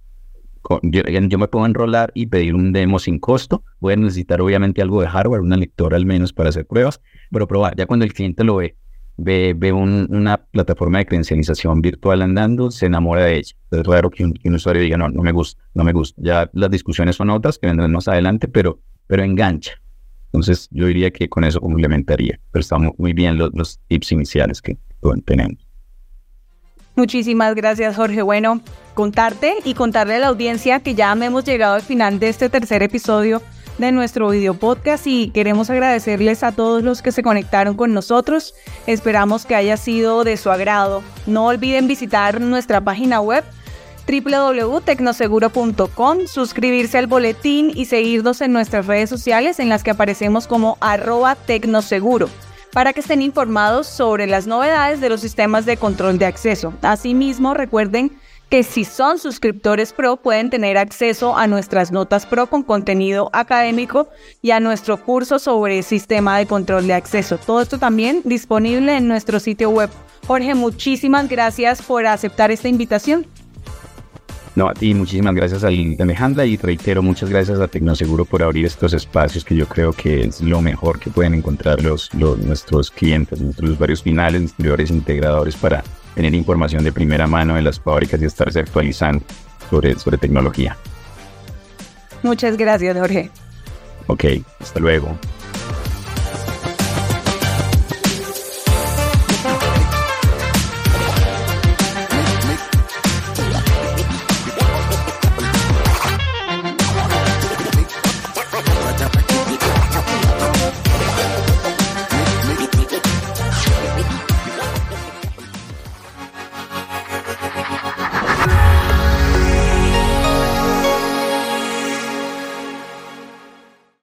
yo, 0.82 1.38
me 1.38 1.48
puedo 1.48 1.66
enrolar 1.66 2.12
y 2.14 2.28
pedir 2.28 2.56
un 2.56 2.72
demo 2.72 3.00
sin 3.00 3.20
costo. 3.20 3.64
Voy 3.80 3.94
a 3.94 3.96
necesitar 3.98 4.42
obviamente 4.42 4.82
algo 4.82 5.02
de 5.02 5.08
hardware, 5.08 5.42
una 5.42 5.58
lectora 5.58 5.98
al 5.98 6.06
menos 6.06 6.34
para 6.34 6.50
hacer 6.50 6.66
pruebas, 6.66 7.02
pero 7.32 7.48
probar. 7.48 7.76
Ya 7.76 7.86
cuando 7.86 8.06
el 8.06 8.14
cliente 8.14 8.44
lo 8.44 8.58
ve, 8.58 8.78
ve, 9.18 9.54
ve 9.58 9.74
una 9.74 10.38
plataforma 10.38 11.00
de 11.00 11.06
credencialización 11.06 11.82
virtual 11.82 12.22
andando, 12.22 12.72
se 12.72 12.86
enamora 12.86 13.26
de 13.26 13.38
ella. 13.38 13.56
Es 13.72 13.84
raro 13.86 14.10
que 14.10 14.24
un, 14.24 14.56
usuario 14.56 14.82
diga, 14.82 14.98
no, 14.98 15.10
no 15.10 15.22
me 15.22 15.32
gusta, 15.32 15.62
no 15.74 15.84
me 15.84 15.92
gusta. 15.92 16.22
Ya 16.24 16.50
las 16.54 16.72
discusiones 16.72 17.16
son 17.18 17.30
otras 17.30 17.58
que 17.60 17.68
vendrán 17.68 17.92
más 17.92 18.08
adelante, 18.08 18.48
pero, 18.48 18.80
pero 19.08 19.24
engancha. 19.24 19.74
Entonces 20.34 20.68
yo 20.72 20.88
diría 20.88 21.12
que 21.12 21.30
con 21.30 21.44
eso 21.44 21.62
complementaría, 21.62 22.40
pero 22.52 22.62
estamos 22.62 22.92
muy 22.98 23.14
bien 23.14 23.38
los, 23.38 23.52
los 23.54 23.80
tips 23.88 24.12
iniciales 24.14 24.62
que 24.62 24.78
tenemos. 25.26 25.66
Muchísimas 26.96 27.54
gracias, 27.56 27.96
Jorge. 27.96 28.22
Bueno, 28.24 28.62
contarte 28.94 29.56
y 29.64 29.74
contarle 29.76 30.16
a 30.16 30.20
la 30.20 30.28
audiencia 30.28 30.80
que 30.80 30.96
ya 30.96 31.12
hemos 31.14 31.44
llegado 31.44 31.76
al 31.76 31.82
final 31.82 32.20
de 32.20 32.30
este 32.30 32.50
tercer 32.50 32.84
episodio 32.84 33.42
de 33.78 33.92
nuestro 33.92 34.30
video 34.30 34.54
podcast 34.54 35.08
y 35.08 35.30
queremos 35.30 35.70
agradecerles 35.70 36.44
a 36.44 36.52
todos 36.52 36.84
los 36.84 37.02
que 37.02 37.12
se 37.12 37.24
conectaron 37.24 37.76
con 37.76 37.94
nosotros. 37.94 38.54
Esperamos 38.86 39.46
que 39.46 39.56
haya 39.56 39.78
sido 39.78 40.24
de 40.24 40.38
su 40.38 40.52
agrado. 40.52 41.04
No 41.26 41.48
olviden 41.48 41.88
visitar 41.88 42.40
nuestra 42.42 42.82
página 42.82 43.22
web 43.22 43.44
www.tecnoseguro.com, 44.08 46.28
suscribirse 46.28 46.98
al 46.98 47.08
boletín 47.08 47.72
y 47.74 47.86
seguirnos 47.86 48.42
en 48.42 48.52
nuestras 48.54 48.88
redes 48.88 49.10
sociales 49.10 49.60
en 49.60 49.70
las 49.70 49.84
que 49.84 49.92
aparecemos 49.92 50.48
como 50.48 50.78
arroba 50.82 51.36
tecnoseguro 51.36 52.30
para 52.74 52.92
que 52.92 53.02
estén 53.02 53.22
informados 53.22 53.88
sobre 53.88 54.28
las 54.28 54.48
novedades 54.48 55.00
de 55.00 55.10
los 55.10 55.22
sistemas 55.22 55.66
de 55.66 55.78
control 55.78 56.18
de 56.18 56.26
acceso. 56.26 56.74
Asimismo, 56.82 57.54
recuerden 57.54 58.12
que 58.50 58.64
si 58.64 58.86
son 58.86 59.18
suscriptores 59.18 59.94
Pro 59.94 60.18
pueden 60.18 60.50
tener 60.50 60.78
acceso 60.78 61.36
a 61.36 61.48
nuestras 61.48 61.92
notas 61.92 62.26
Pro 62.26 62.48
con 62.48 62.64
contenido 62.64 63.30
académico 63.34 64.10
y 64.42 64.52
a 64.52 64.60
nuestro 64.60 65.04
curso 65.04 65.40
sobre 65.40 65.82
sistema 65.82 66.38
de 66.38 66.46
control 66.46 66.88
de 66.88 66.94
acceso. 66.94 67.38
Todo 67.38 67.62
esto 67.62 67.80
también 67.80 68.22
disponible 68.26 68.98
en 68.98 69.08
nuestro 69.08 69.40
sitio 69.40 69.70
web. 69.70 69.90
Jorge, 70.28 70.56
muchísimas 70.56 71.30
gracias 71.30 71.82
por 71.82 72.06
aceptar 72.06 72.52
esta 72.52 72.70
invitación. 72.70 73.26
No, 74.56 74.70
a 74.70 74.74
ti 74.74 74.94
muchísimas 74.94 75.34
gracias 75.34 75.64
a 75.64 75.68
Alejandra 75.68 76.46
y 76.46 76.58
reitero 76.58 77.02
muchas 77.02 77.30
gracias 77.30 77.60
a 77.60 77.68
Tecnoseguro 77.68 78.24
por 78.24 78.44
abrir 78.44 78.66
estos 78.66 78.94
espacios 78.94 79.44
que 79.44 79.56
yo 79.56 79.68
creo 79.68 79.94
que 79.94 80.22
es 80.22 80.42
lo 80.42 80.62
mejor 80.62 81.00
que 81.00 81.10
pueden 81.10 81.34
encontrar 81.34 81.82
los, 81.82 82.14
nuestros 82.14 82.92
clientes, 82.92 83.42
nuestros 83.42 83.72
usuarios 83.72 84.04
finales, 84.04 84.42
distribuidores 84.42 84.92
integradores 84.92 85.56
para 85.56 85.84
tener 86.14 86.36
información 86.36 86.84
de 86.84 86.92
primera 86.92 87.26
mano 87.26 87.56
de 87.56 87.64
las 87.64 87.80
fábricas 87.80 88.22
y 88.22 88.26
estarse 88.26 88.60
actualizando 88.60 89.26
sobre, 89.72 89.98
sobre 89.98 90.20
tecnología. 90.20 90.78
Muchas 92.22 92.56
gracias, 92.56 92.96
Jorge. 92.96 93.32
Ok, 94.08 94.26
hasta 94.60 94.80
luego. 94.80 95.18